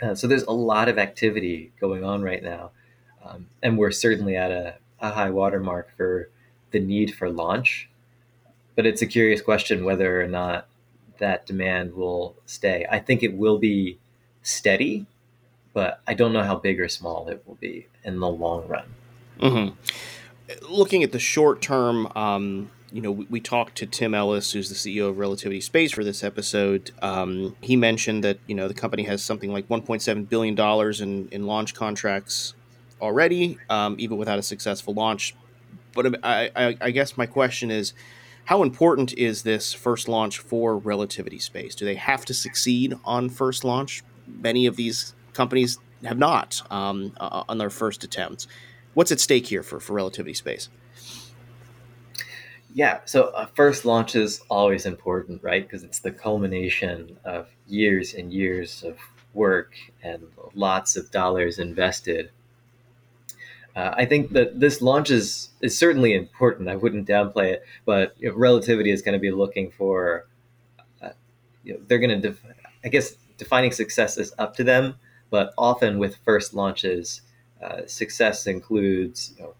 Uh, 0.00 0.14
so 0.14 0.26
there's 0.26 0.42
a 0.44 0.52
lot 0.52 0.88
of 0.88 0.98
activity 0.98 1.70
going 1.80 2.02
on 2.02 2.22
right 2.22 2.42
now, 2.42 2.70
um, 3.24 3.46
and 3.62 3.78
we're 3.78 3.92
certainly 3.92 4.36
at 4.36 4.50
a, 4.50 4.74
a 5.00 5.10
high 5.10 5.30
watermark 5.30 5.94
for 5.96 6.28
the 6.72 6.80
need 6.80 7.14
for 7.14 7.30
launch. 7.30 7.88
But 8.74 8.86
it's 8.86 9.02
a 9.02 9.06
curious 9.06 9.42
question 9.42 9.84
whether 9.84 10.20
or 10.20 10.26
not 10.26 10.66
that 11.18 11.46
demand 11.46 11.94
will 11.94 12.34
stay. 12.46 12.86
I 12.90 12.98
think 12.98 13.22
it 13.22 13.34
will 13.34 13.58
be 13.58 13.98
steady, 14.42 15.06
but 15.72 16.00
I 16.06 16.14
don't 16.14 16.32
know 16.32 16.42
how 16.42 16.56
big 16.56 16.80
or 16.80 16.88
small 16.88 17.28
it 17.28 17.44
will 17.46 17.54
be 17.56 17.86
in 18.02 18.18
the 18.18 18.28
long 18.28 18.66
run. 18.66 18.86
Mm-hmm. 19.40 20.72
Looking 20.72 21.02
at 21.02 21.12
the 21.12 21.18
short 21.18 21.62
term, 21.62 22.10
um, 22.14 22.70
you 22.92 23.00
know, 23.00 23.10
we, 23.10 23.26
we, 23.30 23.40
talked 23.40 23.76
to 23.76 23.86
Tim 23.86 24.14
Ellis, 24.14 24.52
who's 24.52 24.68
the 24.68 24.74
CEO 24.74 25.08
of 25.08 25.18
Relativity 25.18 25.60
Space, 25.60 25.92
for 25.92 26.04
this 26.04 26.22
episode. 26.22 26.90
Um, 27.00 27.56
he 27.62 27.74
mentioned 27.74 28.22
that 28.24 28.38
you 28.46 28.54
know 28.54 28.68
the 28.68 28.74
company 28.74 29.04
has 29.04 29.24
something 29.24 29.50
like 29.50 29.68
1.7 29.68 30.28
billion 30.28 30.54
dollars 30.54 31.00
in 31.00 31.28
in 31.28 31.46
launch 31.46 31.74
contracts 31.74 32.54
already, 33.00 33.58
um, 33.68 33.96
even 33.98 34.16
without 34.16 34.38
a 34.38 34.42
successful 34.42 34.94
launch. 34.94 35.34
But 35.94 36.24
I, 36.24 36.50
I, 36.54 36.76
I 36.80 36.90
guess 36.90 37.16
my 37.16 37.26
question 37.26 37.70
is, 37.70 37.92
how 38.46 38.62
important 38.62 39.12
is 39.14 39.42
this 39.42 39.72
first 39.72 40.08
launch 40.08 40.38
for 40.38 40.76
Relativity 40.76 41.38
Space? 41.38 41.74
Do 41.74 41.84
they 41.84 41.96
have 41.96 42.24
to 42.26 42.34
succeed 42.34 42.94
on 43.04 43.28
first 43.28 43.64
launch? 43.64 44.02
Many 44.26 44.66
of 44.66 44.76
these 44.76 45.14
companies 45.32 45.78
have 46.04 46.18
not 46.18 46.62
um, 46.70 47.12
uh, 47.20 47.44
on 47.48 47.58
their 47.58 47.70
first 47.70 48.04
attempts. 48.04 48.46
What's 48.94 49.12
at 49.12 49.20
stake 49.20 49.46
here 49.46 49.62
for, 49.62 49.80
for 49.80 49.94
Relativity 49.94 50.34
Space? 50.34 50.68
Yeah, 52.74 53.00
so 53.04 53.28
a 53.28 53.46
first 53.48 53.84
launch 53.84 54.14
is 54.14 54.42
always 54.48 54.86
important, 54.86 55.42
right? 55.42 55.62
Because 55.62 55.84
it's 55.84 56.00
the 56.00 56.10
culmination 56.10 57.18
of 57.24 57.48
years 57.66 58.14
and 58.14 58.32
years 58.32 58.82
of 58.82 58.98
work 59.34 59.74
and 60.02 60.22
lots 60.54 60.96
of 60.96 61.10
dollars 61.10 61.58
invested. 61.58 62.30
Uh, 63.74 63.94
I 63.96 64.04
think 64.04 64.32
that 64.32 64.60
this 64.60 64.82
launch 64.82 65.10
is, 65.10 65.50
is 65.60 65.76
certainly 65.76 66.14
important. 66.14 66.68
I 66.68 66.76
wouldn't 66.76 67.08
downplay 67.08 67.52
it, 67.52 67.64
but 67.86 68.14
you 68.18 68.28
know, 68.28 68.36
relativity 68.36 68.90
is 68.90 69.00
going 69.00 69.14
to 69.14 69.18
be 69.18 69.30
looking 69.30 69.70
for, 69.70 70.26
uh, 71.02 71.10
you 71.64 71.74
know, 71.74 71.80
they're 71.86 71.98
going 71.98 72.20
to, 72.20 72.28
def- 72.28 72.44
I 72.84 72.88
guess, 72.88 73.16
defining 73.38 73.72
success 73.72 74.18
is 74.18 74.34
up 74.38 74.54
to 74.56 74.64
them. 74.64 74.94
But 75.30 75.54
often 75.56 75.98
with 75.98 76.16
first 76.24 76.52
launches, 76.52 77.22
uh, 77.62 77.86
success 77.86 78.46
includes 78.46 79.34
you 79.36 79.44
know, 79.44 79.54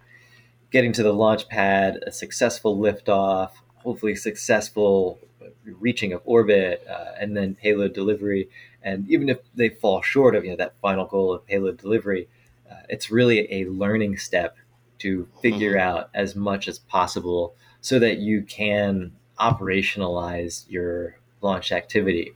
getting 0.70 0.92
to 0.92 1.02
the 1.02 1.12
launch 1.12 1.48
pad, 1.48 2.00
a 2.06 2.12
successful 2.12 2.76
liftoff, 2.76 3.50
hopefully 3.76 4.14
successful 4.14 5.18
reaching 5.64 6.12
of 6.12 6.20
orbit, 6.24 6.84
uh, 6.88 7.12
and 7.18 7.36
then 7.36 7.54
payload 7.54 7.92
delivery. 7.92 8.48
And 8.82 9.08
even 9.08 9.28
if 9.28 9.38
they 9.54 9.68
fall 9.68 10.02
short 10.02 10.34
of 10.34 10.44
you 10.44 10.50
know 10.50 10.56
that 10.56 10.74
final 10.80 11.06
goal 11.06 11.32
of 11.32 11.46
payload 11.46 11.78
delivery, 11.78 12.28
uh, 12.70 12.82
it's 12.88 13.10
really 13.10 13.52
a 13.52 13.66
learning 13.66 14.16
step 14.18 14.56
to 15.00 15.28
figure 15.40 15.72
mm-hmm. 15.72 15.96
out 15.96 16.10
as 16.14 16.34
much 16.34 16.68
as 16.68 16.78
possible 16.78 17.54
so 17.80 17.98
that 17.98 18.18
you 18.18 18.42
can 18.42 19.12
operationalize 19.38 20.64
your 20.68 21.16
launch 21.40 21.72
activity. 21.72 22.32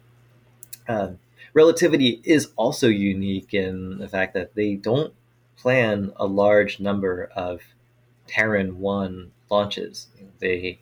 Um, 0.88 1.18
relativity 1.52 2.20
is 2.24 2.50
also 2.56 2.88
unique 2.88 3.54
in 3.54 3.98
the 3.98 4.08
fact 4.08 4.34
that 4.34 4.54
they 4.54 4.74
don't 4.74 5.14
plan 5.56 6.12
a 6.16 6.26
large 6.26 6.80
number 6.80 7.30
of 7.34 7.62
Terran 8.26 8.78
1 8.78 9.30
launches. 9.50 10.08
They 10.38 10.80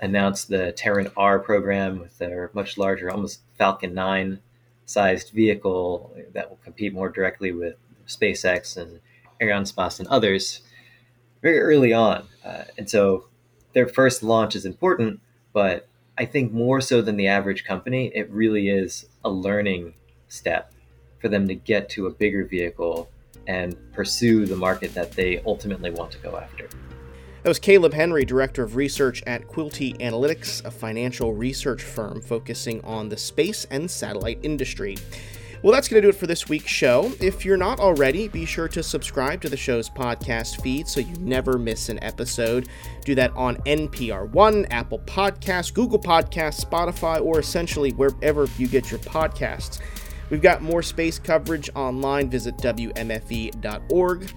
announced 0.00 0.48
the 0.48 0.72
Terran 0.72 1.10
R 1.16 1.38
program 1.38 1.98
with 1.98 2.18
their 2.18 2.50
much 2.54 2.76
larger, 2.76 3.10
almost 3.10 3.40
Falcon 3.56 3.94
9 3.94 4.40
sized 4.84 5.30
vehicle 5.30 6.14
that 6.32 6.50
will 6.50 6.58
compete 6.64 6.92
more 6.92 7.08
directly 7.08 7.52
with 7.52 7.76
SpaceX 8.06 8.76
and 8.76 9.00
Arianespace 9.40 9.98
and 9.98 10.08
others 10.08 10.60
very 11.40 11.60
early 11.60 11.92
on. 11.92 12.26
Uh, 12.44 12.64
and 12.76 12.90
so 12.90 13.26
their 13.72 13.88
first 13.88 14.22
launch 14.22 14.54
is 14.54 14.64
important, 14.64 15.20
but 15.52 15.88
I 16.18 16.24
think 16.24 16.52
more 16.52 16.80
so 16.80 17.00
than 17.00 17.16
the 17.16 17.28
average 17.28 17.64
company, 17.64 18.12
it 18.14 18.30
really 18.30 18.68
is 18.68 19.06
a 19.24 19.30
learning 19.30 19.94
step 20.28 20.72
for 21.20 21.28
them 21.28 21.48
to 21.48 21.54
get 21.54 21.88
to 21.90 22.06
a 22.06 22.10
bigger 22.10 22.44
vehicle 22.44 23.10
and 23.46 23.76
pursue 23.92 24.46
the 24.46 24.56
market 24.56 24.94
that 24.94 25.12
they 25.12 25.42
ultimately 25.46 25.90
want 25.90 26.10
to 26.12 26.18
go 26.18 26.36
after. 26.36 26.68
That 27.42 27.48
was 27.48 27.58
Caleb 27.58 27.92
Henry, 27.92 28.24
Director 28.24 28.62
of 28.62 28.76
Research 28.76 29.22
at 29.26 29.48
Quilty 29.48 29.98
Analytics, 29.98 30.64
a 30.64 30.70
financial 30.70 31.34
research 31.34 31.82
firm 31.82 32.20
focusing 32.20 32.80
on 32.84 33.08
the 33.08 33.16
space 33.16 33.66
and 33.70 33.90
satellite 33.90 34.38
industry. 34.42 34.96
Well, 35.62 35.72
that's 35.72 35.86
going 35.86 36.02
to 36.02 36.06
do 36.06 36.10
it 36.10 36.18
for 36.18 36.26
this 36.26 36.48
week's 36.48 36.70
show. 36.70 37.12
If 37.20 37.44
you're 37.44 37.56
not 37.56 37.78
already, 37.78 38.26
be 38.26 38.44
sure 38.44 38.66
to 38.68 38.82
subscribe 38.82 39.40
to 39.42 39.48
the 39.48 39.56
show's 39.56 39.88
podcast 39.88 40.60
feed 40.60 40.88
so 40.88 40.98
you 40.98 41.14
never 41.18 41.56
miss 41.56 41.88
an 41.88 42.02
episode. 42.02 42.68
Do 43.04 43.14
that 43.14 43.30
on 43.36 43.58
NPR 43.58 44.28
One, 44.30 44.64
Apple 44.66 44.98
Podcasts, 45.00 45.72
Google 45.72 46.00
Podcasts, 46.00 46.64
Spotify, 46.64 47.24
or 47.24 47.38
essentially 47.38 47.90
wherever 47.92 48.48
you 48.58 48.66
get 48.66 48.90
your 48.90 48.98
podcasts. 49.00 49.80
We've 50.32 50.40
got 50.40 50.62
more 50.62 50.82
space 50.82 51.18
coverage 51.18 51.68
online. 51.74 52.30
Visit 52.30 52.56
WMFE.org. 52.56 54.32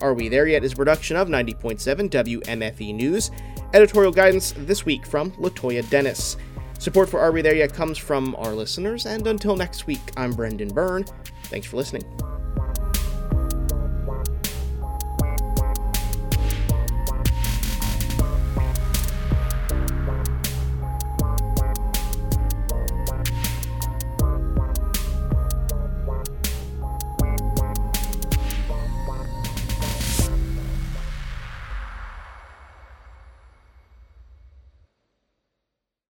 Are 0.00 0.12
We 0.12 0.28
There 0.28 0.48
Yet 0.48 0.64
is 0.64 0.72
a 0.72 0.76
production 0.76 1.16
of 1.16 1.28
90.7 1.28 2.10
WMFE 2.10 2.92
News. 2.92 3.30
Editorial 3.72 4.10
guidance 4.10 4.52
this 4.56 4.84
week 4.84 5.06
from 5.06 5.30
Latoya 5.32 5.88
Dennis. 5.88 6.36
Support 6.80 7.08
for 7.10 7.20
Are 7.20 7.30
We 7.30 7.42
There 7.42 7.54
Yet 7.54 7.72
comes 7.72 7.96
from 7.96 8.34
our 8.40 8.52
listeners, 8.52 9.06
and 9.06 9.24
until 9.28 9.54
next 9.54 9.86
week, 9.86 10.00
I'm 10.16 10.32
Brendan 10.32 10.74
Byrne. 10.74 11.04
Thanks 11.44 11.68
for 11.68 11.76
listening. 11.76 12.02